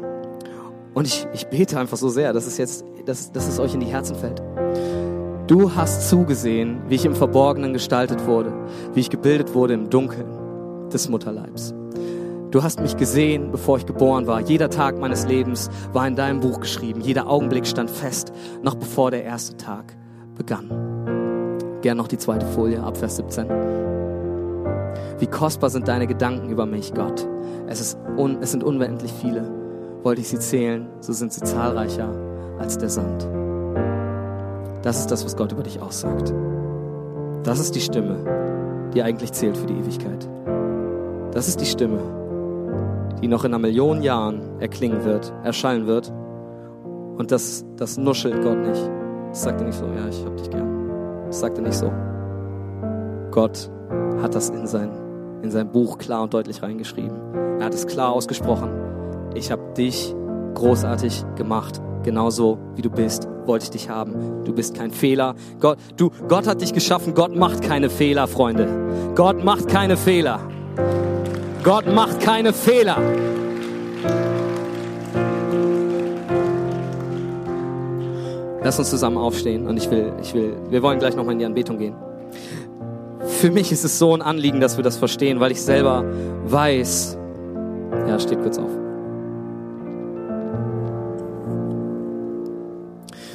Und 0.95 1.09
ich, 1.09 1.27
ich 1.33 1.49
bete 1.49 1.81
einfach 1.81 1.97
so 1.97 2.11
sehr, 2.11 2.33
dass 2.33 2.47
es 2.47 2.59
jetzt, 2.59 2.85
dass, 3.07 3.33
dass 3.33 3.49
es 3.49 3.59
euch 3.59 3.75
in 3.75 3.81
die 3.81 3.87
Herzen 3.87 4.15
fällt. 4.15 4.41
Du 5.49 5.75
hast 5.75 6.09
zugesehen, 6.09 6.83
wie 6.89 6.95
ich 6.95 7.05
im 7.05 7.17
Verborgenen 7.17 7.73
gestaltet 7.73 8.25
wurde, 8.25 8.53
wie 8.95 9.01
ich 9.01 9.11
gebildet 9.11 9.53
wurde 9.53 9.75
im 9.75 9.91
Dunkeln 9.91 10.42
des 10.93 11.09
Mutterleibs. 11.09 11.75
Du 12.53 12.63
hast 12.63 12.81
mich 12.81 12.99
gesehen, 12.99 13.51
bevor 13.51 13.79
ich 13.79 13.87
geboren 13.87 14.27
war. 14.27 14.41
Jeder 14.41 14.69
Tag 14.69 14.99
meines 14.99 15.27
Lebens 15.27 15.71
war 15.95 16.07
in 16.07 16.17
deinem 16.17 16.41
Buch 16.41 16.61
geschrieben. 16.61 17.01
Jeder 17.01 17.27
Augenblick 17.27 17.67
stand 17.67 17.91
fest, 17.91 18.31
noch 18.63 18.75
bevor 18.75 19.11
der 19.11 19.25
erste 19.25 19.57
Tag 19.57 19.97
begann. 20.37 20.69
Gern 21.81 21.97
noch 21.97 22.09
die 22.09 22.19
zweite 22.19 22.45
Folie, 22.45 22.83
ab 22.83 22.99
Vers 22.99 23.17
17. 23.17 23.47
Wie 25.19 25.27
kostbar 25.27 25.71
sind 25.71 25.89
deine 25.89 26.07
Gedanken 26.07 26.51
über 26.51 26.67
mich, 26.67 26.93
Gott. 26.93 27.27
Es, 27.69 27.81
ist 27.81 27.99
un, 28.19 28.39
es 28.43 28.51
sind 28.51 28.63
unendlich 28.63 29.13
viele. 29.13 29.51
Wollte 30.03 30.21
ich 30.21 30.29
sie 30.29 30.39
zählen, 30.39 30.89
so 31.01 31.15
sind 31.15 31.33
sie 31.33 31.41
zahlreicher 31.41 32.15
als 32.59 32.77
der 32.77 32.91
Sand. 32.91 33.27
Das 34.83 34.99
ist 34.99 35.11
das, 35.11 35.25
was 35.25 35.37
Gott 35.37 35.53
über 35.53 35.63
dich 35.63 35.81
aussagt. 35.81 36.35
Das 37.45 37.61
ist 37.61 37.75
die 37.75 37.81
Stimme, 37.81 38.91
die 38.95 39.03
eigentlich 39.03 39.33
zählt 39.33 39.57
für 39.57 39.67
die 39.67 39.79
Ewigkeit. 39.79 40.29
Das 41.33 41.49
ist 41.49 41.61
die 41.61 41.67
Stimme, 41.67 41.99
die 43.23 43.27
noch 43.27 43.45
in 43.45 43.53
einer 43.53 43.59
Million 43.59 44.03
Jahren 44.03 44.61
erklingen 44.61 45.03
wird, 45.05 45.33
erschallen 45.45 45.87
wird. 45.87 46.13
Und 47.17 47.31
das, 47.31 47.65
das 47.77 47.97
nuschelt 47.97 48.43
Gott 48.43 48.59
nicht. 48.59 48.91
Das 49.31 49.43
sagt 49.43 49.61
er 49.61 49.67
nicht 49.67 49.79
so, 49.79 49.87
ja, 49.87 50.09
ich 50.09 50.25
hab 50.27 50.37
dich 50.37 50.51
gern. 50.51 50.91
Das 51.27 51.41
sagt 51.41 51.57
er 51.57 51.65
nicht 51.65 51.79
so. 51.79 51.91
Gott 53.31 53.71
hat 54.21 54.35
das 54.35 54.51
in 54.51 54.67
sein, 54.67 54.91
in 55.43 55.51
sein 55.51 55.73
Buch 55.73 55.97
klar 55.97 56.25
und 56.25 56.35
deutlich 56.35 56.63
reingeschrieben. 56.63 57.17
Er 57.59 57.65
hat 57.65 57.75
es 57.75 57.87
klar 57.87 58.13
ausgesprochen. 58.13 58.71
Ich 59.35 59.51
habe 59.51 59.73
dich 59.73 60.15
großartig 60.55 61.25
gemacht. 61.37 61.81
Genauso 62.03 62.59
wie 62.75 62.83
du 62.83 62.91
bist, 62.91 63.27
wollte 63.47 63.65
ich 63.65 63.71
dich 63.71 63.89
haben. 63.89 64.45
Du 64.45 64.53
bist 64.53 64.75
kein 64.75 64.91
Fehler. 64.91 65.35
Gott, 65.61 65.79
du, 65.97 66.11
Gott 66.29 66.47
hat 66.47 66.61
dich 66.61 66.75
geschaffen. 66.75 67.15
Gott 67.15 67.35
macht 67.35 67.63
keine 67.63 67.89
Fehler, 67.89 68.27
Freunde. 68.27 68.69
Gott 69.15 69.43
macht 69.43 69.69
keine 69.69 69.97
Fehler. 69.97 70.41
Gott 71.63 71.87
macht 71.87 72.21
keine 72.21 72.53
Fehler. 72.53 72.97
Lass 78.65 78.79
uns 78.79 78.91
zusammen 78.91 79.17
aufstehen 79.17 79.67
und 79.67 79.77
ich 79.77 79.91
will, 79.91 80.13
ich 80.21 80.35
will, 80.35 80.57
wir 80.71 80.83
wollen 80.83 80.99
gleich 80.99 81.15
nochmal 81.15 81.35
in 81.35 81.39
die 81.39 81.45
Anbetung 81.45 81.79
gehen. 81.79 81.95
Für 83.27 83.51
mich 83.51 83.71
ist 83.71 83.85
es 83.85 83.99
so 83.99 84.15
ein 84.15 84.23
Anliegen, 84.23 84.61
dass 84.61 84.77
wir 84.77 84.85
das 84.85 84.97
verstehen, 84.97 85.41
weil 85.41 85.53
ich 85.53 85.63
selber 85.63 86.05
weiß, 86.47 87.17
ja, 88.09 88.19
steht 88.19 88.41
kurz 88.43 88.59
auf. 88.59 88.71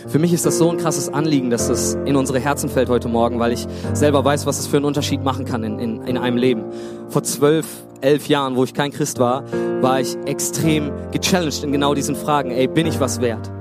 Für 0.08 0.20
mich 0.20 0.32
ist 0.32 0.46
das 0.46 0.58
so 0.58 0.70
ein 0.70 0.78
krasses 0.78 1.10
Anliegen, 1.10 1.50
dass 1.50 1.68
das 1.68 1.96
in 2.06 2.16
unsere 2.16 2.40
Herzen 2.40 2.70
fällt 2.70 2.90
heute 2.90 3.10
Morgen, 3.10 3.40
weil 3.40 3.52
ich 3.52 3.68
selber 3.94 4.24
weiß, 4.24 4.46
was 4.46 4.60
es 4.60 4.68
für 4.68 4.78
einen 4.78 4.86
Unterschied 4.86 5.24
machen 5.24 5.46
kann 5.46 5.64
in, 5.64 5.80
in, 5.80 6.02
in 6.04 6.18
einem 6.18 6.38
Leben. 6.38 6.64
Vor 7.10 7.24
zwölf, 7.24 7.68
elf 8.00 8.28
Jahren, 8.28 8.56
wo 8.56 8.64
ich 8.64 8.74
kein 8.74 8.92
Christ 8.92 9.20
war, 9.20 9.44
war 9.82 10.00
ich 10.00 10.16
extrem 10.26 10.92
gechallenged 11.12 11.64
in 11.64 11.72
genau 11.72 11.94
diesen 11.94 12.16
Fragen. 12.16 12.52
Ey, 12.52 12.68
bin 12.68 12.88
ich 12.88 13.00
was 13.00 13.20
wert? 13.20 13.52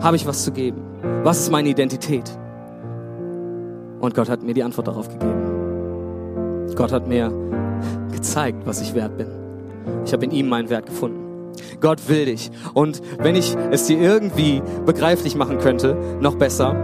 Habe 0.00 0.16
ich 0.16 0.26
was 0.26 0.44
zu 0.44 0.52
geben? 0.52 0.82
Was 1.22 1.40
ist 1.40 1.50
meine 1.50 1.70
Identität? 1.70 2.30
Und 4.00 4.14
Gott 4.14 4.28
hat 4.28 4.42
mir 4.42 4.52
die 4.52 4.62
Antwort 4.62 4.88
darauf 4.88 5.08
gegeben. 5.08 6.74
Gott 6.76 6.92
hat 6.92 7.08
mir 7.08 7.32
gezeigt, 8.12 8.66
was 8.66 8.82
ich 8.82 8.94
wert 8.94 9.16
bin. 9.16 9.28
Ich 10.04 10.12
habe 10.12 10.24
in 10.24 10.32
ihm 10.32 10.48
meinen 10.48 10.68
Wert 10.68 10.86
gefunden. 10.86 11.23
Gott 11.80 12.08
will 12.08 12.26
dich. 12.26 12.50
Und 12.74 13.00
wenn 13.18 13.34
ich 13.34 13.56
es 13.70 13.86
dir 13.86 13.98
irgendwie 13.98 14.62
begreiflich 14.86 15.34
machen 15.36 15.58
könnte, 15.58 15.96
noch 16.20 16.36
besser, 16.36 16.74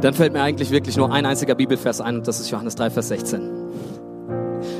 dann 0.00 0.14
fällt 0.14 0.32
mir 0.32 0.42
eigentlich 0.42 0.70
wirklich 0.70 0.96
nur 0.96 1.12
ein 1.12 1.26
einziger 1.26 1.54
Bibelvers 1.54 2.00
ein 2.00 2.16
und 2.16 2.28
das 2.28 2.40
ist 2.40 2.50
Johannes 2.50 2.74
3, 2.76 2.90
Vers 2.90 3.08
16. 3.08 3.50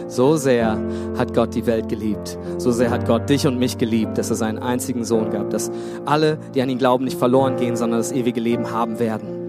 So 0.07 0.37
sehr 0.37 0.79
hat 1.19 1.35
Gott 1.35 1.55
die 1.55 1.67
Welt 1.67 1.89
geliebt. 1.89 2.39
So 2.59 2.71
sehr 2.71 2.91
hat 2.91 3.07
Gott 3.07 3.29
dich 3.29 3.47
und 3.47 3.59
mich 3.59 3.79
geliebt, 3.79 4.17
dass 4.19 4.31
er 4.31 4.37
seinen 4.37 4.59
einzigen 4.59 5.05
Sohn 5.05 5.31
gab, 5.31 5.51
dass 5.51 5.71
alle, 6.05 6.39
die 6.55 6.63
an 6.63 6.69
ihn 6.69 6.79
glauben, 6.79 7.05
nicht 7.05 7.19
verloren 7.19 7.57
gehen, 7.57 7.77
sondern 7.77 7.99
das 7.99 8.13
ewige 8.13 8.41
Leben 8.41 8.71
haben 8.71 8.99
werden. 8.99 9.44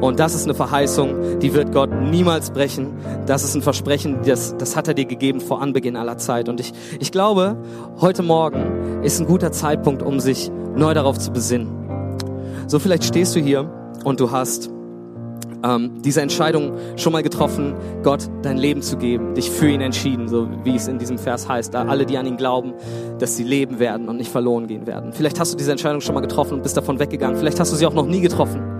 Und 0.00 0.20
das 0.20 0.34
ist 0.34 0.44
eine 0.44 0.54
Verheißung, 0.54 1.40
die 1.40 1.54
wird 1.54 1.72
Gott 1.72 1.90
niemals 1.92 2.50
brechen. 2.50 2.92
Das 3.26 3.42
ist 3.42 3.54
ein 3.54 3.62
Versprechen, 3.62 4.18
das, 4.24 4.56
das 4.56 4.76
hat 4.76 4.86
er 4.86 4.94
dir 4.94 5.06
gegeben 5.06 5.40
vor 5.40 5.60
Anbeginn 5.60 5.96
aller 5.96 6.18
Zeit. 6.18 6.48
Und 6.48 6.60
ich, 6.60 6.72
ich 7.00 7.10
glaube, 7.10 7.56
heute 8.00 8.22
Morgen 8.22 9.02
ist 9.02 9.20
ein 9.20 9.26
guter 9.26 9.50
Zeitpunkt, 9.50 10.02
um 10.02 10.20
sich 10.20 10.52
neu 10.76 10.94
darauf 10.94 11.18
zu 11.18 11.32
besinnen. 11.32 11.68
So 12.68 12.78
vielleicht 12.78 13.04
stehst 13.04 13.34
du 13.34 13.40
hier 13.40 13.70
und 14.04 14.20
du 14.20 14.30
hast 14.30 14.70
ähm, 15.64 16.00
diese 16.02 16.20
Entscheidung 16.20 16.74
schon 16.96 17.12
mal 17.12 17.24
getroffen, 17.24 17.74
Gott 18.04 18.28
dein 18.42 18.56
Leben 18.56 18.82
zu 18.82 18.96
geben, 18.96 19.34
dich 19.34 19.50
für 19.50 19.68
ihn 19.68 19.80
entschieden, 19.80 20.28
so 20.28 20.48
wie 20.62 20.76
es 20.76 20.86
in 20.86 20.98
diesem 20.98 21.18
Vers 21.18 21.48
heißt, 21.48 21.74
da 21.74 21.86
alle, 21.86 22.06
die 22.06 22.16
an 22.18 22.26
ihn 22.26 22.36
glauben, 22.36 22.74
dass 23.18 23.36
sie 23.36 23.42
leben 23.42 23.80
werden 23.80 24.08
und 24.08 24.18
nicht 24.18 24.30
verloren 24.30 24.68
gehen 24.68 24.86
werden. 24.86 25.12
Vielleicht 25.12 25.40
hast 25.40 25.52
du 25.52 25.56
diese 25.56 25.72
Entscheidung 25.72 26.00
schon 26.00 26.14
mal 26.14 26.20
getroffen 26.20 26.54
und 26.54 26.62
bist 26.62 26.76
davon 26.76 27.00
weggegangen. 27.00 27.36
Vielleicht 27.36 27.58
hast 27.58 27.72
du 27.72 27.76
sie 27.76 27.86
auch 27.86 27.94
noch 27.94 28.06
nie 28.06 28.20
getroffen. 28.20 28.77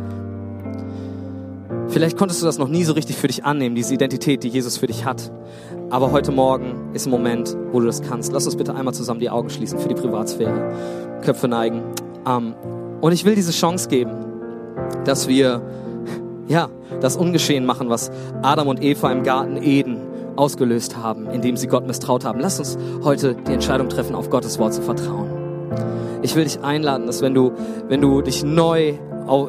Vielleicht 1.99 2.17
konntest 2.17 2.41
du 2.41 2.47
das 2.47 2.59
noch 2.59 2.69
nie 2.69 2.85
so 2.85 2.93
richtig 2.93 3.17
für 3.17 3.27
dich 3.27 3.45
annehmen, 3.45 3.75
diese 3.75 3.93
Identität, 3.93 4.45
die 4.45 4.49
Jesus 4.49 4.77
für 4.77 4.87
dich 4.87 5.05
hat. 5.05 5.33
Aber 5.91 6.13
heute 6.13 6.31
Morgen 6.31 6.95
ist 6.95 7.07
ein 7.07 7.11
Moment, 7.11 7.57
wo 7.73 7.81
du 7.81 7.87
das 7.87 8.03
kannst. 8.03 8.33
Lass 8.33 8.47
uns 8.47 8.55
bitte 8.55 8.73
einmal 8.73 8.95
zusammen 8.95 9.19
die 9.19 9.31
Augen 9.31 9.51
schließen 9.51 9.81
für 9.81 9.89
die 9.89 9.97
Privatsphäre. 9.97 10.73
Köpfe 11.23 11.49
neigen. 11.49 11.83
Ähm, 12.25 12.55
und 13.01 13.11
ich 13.11 13.25
will 13.25 13.35
diese 13.35 13.51
Chance 13.51 13.89
geben, 13.89 14.13
dass 15.07 15.27
wir, 15.27 15.61
ja, 16.47 16.69
das 17.01 17.17
Ungeschehen 17.17 17.67
machen, 17.67 17.91
was 17.91 18.13
Adam 18.43 18.69
und 18.69 18.81
Eva 18.81 19.11
im 19.11 19.25
Garten 19.25 19.61
Eden 19.61 19.97
ausgelöst 20.37 20.99
haben, 20.99 21.27
indem 21.27 21.57
sie 21.57 21.67
Gott 21.67 21.85
misstraut 21.85 22.25
haben. 22.25 22.39
Lass 22.39 22.61
uns 22.61 22.79
heute 23.03 23.35
die 23.35 23.53
Entscheidung 23.53 23.89
treffen, 23.89 24.15
auf 24.15 24.31
Gottes 24.31 24.61
Wort 24.61 24.73
zu 24.73 24.83
vertrauen. 24.83 25.33
Ich 26.23 26.37
will 26.37 26.45
dich 26.45 26.61
einladen, 26.61 27.09
dass 27.09 27.23
wenn 27.23 27.35
du, 27.35 27.51
wenn 27.89 28.01
du 28.01 28.23
dich 28.23 28.45
neu 28.45 28.95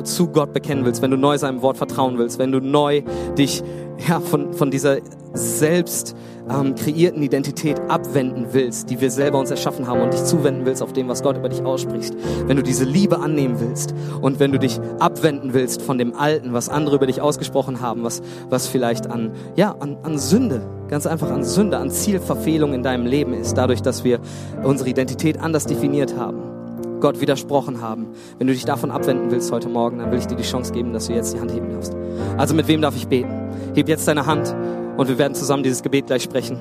zu 0.04 0.28
Gott 0.28 0.54
bekennen 0.54 0.86
willst, 0.86 1.02
wenn 1.02 1.12
du 1.12 1.18
neu 1.18 1.38
seinem 1.38 1.62
Wort 1.62 1.78
vertrauen 1.78 2.18
willst, 2.18 2.40
wenn 2.40 2.52
du 2.52 2.60
neu 2.60 3.02
dich 3.38 3.64
ja, 4.08 4.20
von, 4.20 4.54
von 4.54 4.72
dieser 4.72 4.98
selbst 5.34 6.16
ähm, 6.50 6.76
kreierten 6.76 7.22
Identität 7.22 7.80
abwenden 7.90 8.48
willst, 8.52 8.90
die 8.90 9.00
wir 9.00 9.12
selber 9.12 9.40
uns 9.40 9.52
erschaffen 9.52 9.88
haben 9.88 10.02
und 10.02 10.14
dich 10.14 10.24
zuwenden 10.24 10.66
willst 10.66 10.82
auf 10.82 10.94
dem, 10.94 11.08
was 11.08 11.22
Gott 11.22 11.38
über 11.38 11.50
dich 11.50 11.64
ausspricht, 11.64 12.16
wenn 12.48 12.58
du 12.58 12.64
diese 12.64 12.86
Liebe 12.86 13.20
annehmen 13.20 13.60
willst 13.60 13.94
und 14.22 14.40
wenn 14.40 14.52
du 14.52 14.60
dich 14.60 14.80
abwenden 15.00 15.54
willst 15.54 15.82
von 15.82 15.98
dem 15.98 16.16
Alten, 16.16 16.54
was 16.54 16.70
andere 16.70 16.96
über 16.96 17.08
dich 17.08 17.22
ausgesprochen 17.22 17.82
haben, 17.82 18.04
was, 18.04 18.22
was 18.50 18.68
vielleicht 18.68 19.08
an, 19.08 19.32
ja, 19.56 19.76
an, 19.80 19.98
an 20.04 20.18
Sünde, 20.18 20.62
ganz 20.88 21.06
einfach 21.06 21.30
an 21.30 21.44
Sünde, 21.44 21.78
an 21.78 21.92
Zielverfehlung 21.92 22.74
in 22.74 22.84
deinem 22.84 23.06
Leben 23.06 23.34
ist, 23.34 23.56
dadurch, 23.56 23.82
dass 23.82 24.04
wir 24.04 24.20
unsere 24.64 24.90
Identität 24.90 25.40
anders 25.40 25.66
definiert 25.66 26.18
haben 26.18 26.59
Gott 27.00 27.22
widersprochen 27.22 27.82
haben. 27.82 28.08
Wenn 28.38 28.48
du 28.48 28.54
dich 28.54 28.66
davon 28.66 28.92
abwenden 28.92 29.32
willst 29.32 29.52
heute 29.52 29.70
Morgen, 29.70 30.00
dann 30.00 30.12
will 30.12 30.20
ich 30.20 30.28
dir 30.28 30.36
die 30.36 30.44
Chance 30.44 30.74
geben, 30.74 30.94
dass 30.94 31.08
du 31.08 31.14
jetzt 31.14 31.34
die 31.34 31.40
Hand 31.40 31.54
heben 31.54 31.70
darfst. 31.70 31.96
Also 32.38 32.56
mit 32.56 32.68
wem 32.68 32.82
darf 32.82 32.96
ich 32.96 33.08
beten? 33.08 33.34
Heb 33.76 33.88
jetzt 33.88 34.08
deine 34.08 34.26
Hand 34.26 34.56
und 34.98 35.08
wir 35.08 35.18
werden 35.18 35.36
zusammen 35.36 35.64
dieses 35.64 35.82
Gebet 35.82 36.08
gleich 36.08 36.24
sprechen. 36.24 36.58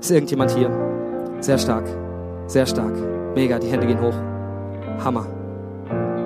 Ist 0.00 0.10
irgendjemand 0.10 0.50
hier? 0.50 0.70
Sehr 1.40 1.58
stark, 1.58 1.84
sehr 2.46 2.66
stark. 2.66 2.94
Mega, 3.34 3.58
die 3.58 3.68
Hände 3.68 3.86
gehen 3.86 4.00
hoch. 4.00 4.14
Hammer. 5.04 5.26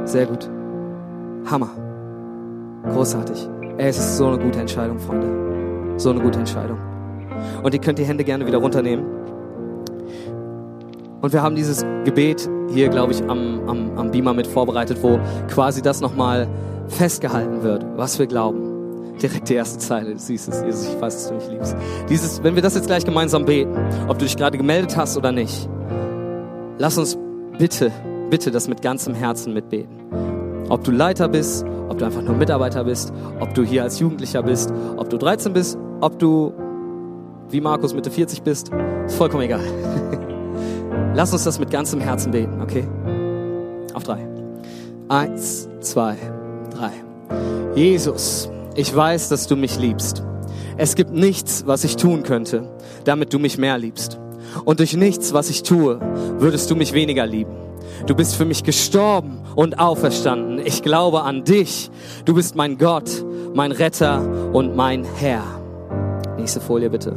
Sehr 0.04 0.26
gut. 0.26 0.48
Hammer. 1.50 1.70
Großartig. 2.92 3.48
Ey, 3.78 3.88
es 3.88 3.98
ist 3.98 4.16
so 4.16 4.28
eine 4.28 4.38
gute 4.38 4.60
Entscheidung, 4.60 4.98
Freunde. 4.98 5.98
So 5.98 6.10
eine 6.10 6.20
gute 6.20 6.38
Entscheidung. 6.38 6.78
Und 7.62 7.74
ihr 7.74 7.80
könnt 7.80 7.98
die 7.98 8.04
Hände 8.04 8.24
gerne 8.24 8.46
wieder 8.46 8.58
runternehmen. 8.58 9.04
Und 11.20 11.32
wir 11.32 11.42
haben 11.42 11.54
dieses 11.54 11.84
Gebet 12.04 12.48
hier, 12.72 12.88
glaube 12.88 13.12
ich, 13.12 13.22
am, 13.22 13.68
am, 13.68 13.98
am 13.98 14.10
Beamer 14.10 14.34
mit 14.34 14.46
vorbereitet, 14.46 14.98
wo 15.02 15.20
quasi 15.48 15.82
das 15.82 16.00
nochmal 16.00 16.48
festgehalten 16.88 17.62
wird, 17.62 17.84
was 17.96 18.18
wir 18.18 18.26
glauben. 18.26 19.18
Direkt 19.20 19.50
die 19.50 19.54
erste 19.54 19.78
Zeile, 19.78 20.12
du 20.12 20.18
siehst 20.18 20.48
es, 20.48 20.62
Jesus, 20.62 20.88
ich 20.88 21.00
weiß, 21.00 21.14
dass 21.14 21.28
du 21.28 21.34
mich 21.34 21.48
liebst. 21.50 21.76
Dieses, 22.08 22.42
wenn 22.42 22.54
wir 22.54 22.62
das 22.62 22.74
jetzt 22.74 22.86
gleich 22.86 23.04
gemeinsam 23.04 23.44
beten, 23.44 23.76
ob 24.08 24.18
du 24.18 24.24
dich 24.24 24.36
gerade 24.36 24.56
gemeldet 24.56 24.96
hast 24.96 25.16
oder 25.18 25.30
nicht, 25.30 25.68
lass 26.78 26.96
uns 26.96 27.18
bitte, 27.58 27.92
bitte 28.30 28.50
das 28.50 28.66
mit 28.66 28.80
ganzem 28.80 29.14
Herzen 29.14 29.52
mitbeten. 29.52 29.94
Ob 30.70 30.84
du 30.84 30.90
Leiter 30.90 31.28
bist, 31.28 31.66
ob 31.90 31.98
du 31.98 32.06
einfach 32.06 32.22
nur 32.22 32.34
Mitarbeiter 32.34 32.84
bist, 32.84 33.12
ob 33.40 33.52
du 33.54 33.62
hier 33.62 33.82
als 33.82 33.98
Jugendlicher 33.98 34.42
bist, 34.42 34.72
ob 34.96 35.10
du 35.10 35.18
13 35.18 35.52
bist, 35.52 35.76
ob 36.00 36.18
du 36.18 36.54
wie 37.50 37.60
Markus 37.60 37.92
Mitte 37.92 38.10
40 38.10 38.42
bist, 38.42 38.70
ist 39.04 39.16
vollkommen 39.16 39.42
egal. 39.42 39.60
Lass 41.14 41.32
uns 41.32 41.44
das 41.44 41.58
mit 41.58 41.70
ganzem 41.70 42.00
Herzen 42.00 42.30
beten, 42.30 42.60
okay? 42.62 42.86
Auf 43.94 44.04
drei. 44.04 44.26
Eins, 45.08 45.68
zwei, 45.80 46.16
drei. 46.72 46.92
Jesus, 47.74 48.50
ich 48.76 48.94
weiß, 48.94 49.28
dass 49.28 49.46
du 49.46 49.56
mich 49.56 49.78
liebst. 49.78 50.22
Es 50.76 50.94
gibt 50.94 51.12
nichts, 51.12 51.64
was 51.66 51.84
ich 51.84 51.96
tun 51.96 52.22
könnte, 52.22 52.68
damit 53.04 53.34
du 53.34 53.38
mich 53.38 53.58
mehr 53.58 53.76
liebst. 53.76 54.18
Und 54.64 54.78
durch 54.78 54.96
nichts, 54.96 55.32
was 55.32 55.50
ich 55.50 55.62
tue, 55.62 56.00
würdest 56.38 56.70
du 56.70 56.76
mich 56.76 56.92
weniger 56.92 57.26
lieben. 57.26 57.56
Du 58.06 58.14
bist 58.14 58.36
für 58.36 58.44
mich 58.44 58.64
gestorben 58.64 59.40
und 59.56 59.78
auferstanden. 59.78 60.58
Ich 60.64 60.82
glaube 60.82 61.22
an 61.22 61.44
dich. 61.44 61.90
Du 62.24 62.34
bist 62.34 62.54
mein 62.54 62.78
Gott, 62.78 63.24
mein 63.52 63.72
Retter 63.72 64.22
und 64.52 64.76
mein 64.76 65.04
Herr. 65.04 65.42
Nächste 66.38 66.60
Folie 66.60 66.88
bitte. 66.88 67.14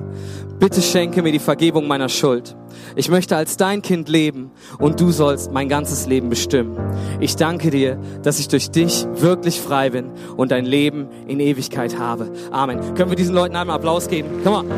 Bitte 0.59 0.81
schenke 0.81 1.21
mir 1.21 1.31
die 1.31 1.39
Vergebung 1.39 1.87
meiner 1.87 2.09
Schuld. 2.09 2.55
Ich 2.95 3.09
möchte 3.09 3.35
als 3.35 3.57
dein 3.57 3.81
Kind 3.81 4.07
leben 4.07 4.51
und 4.79 4.99
du 4.99 5.11
sollst 5.11 5.51
mein 5.51 5.67
ganzes 5.67 6.07
Leben 6.07 6.29
bestimmen. 6.29 6.77
Ich 7.19 7.35
danke 7.35 7.69
dir, 7.69 7.99
dass 8.21 8.39
ich 8.39 8.47
durch 8.47 8.71
dich 8.71 9.05
wirklich 9.13 9.59
frei 9.59 9.89
bin 9.89 10.11
und 10.37 10.51
dein 10.51 10.65
Leben 10.65 11.07
in 11.27 11.39
Ewigkeit 11.39 11.97
habe. 11.97 12.31
Amen. 12.51 12.93
Können 12.95 13.09
wir 13.09 13.17
diesen 13.17 13.35
Leuten 13.35 13.55
einmal 13.55 13.75
Applaus 13.75 14.07
geben? 14.07 14.29
Komm 14.43 14.67
mal. 14.67 14.75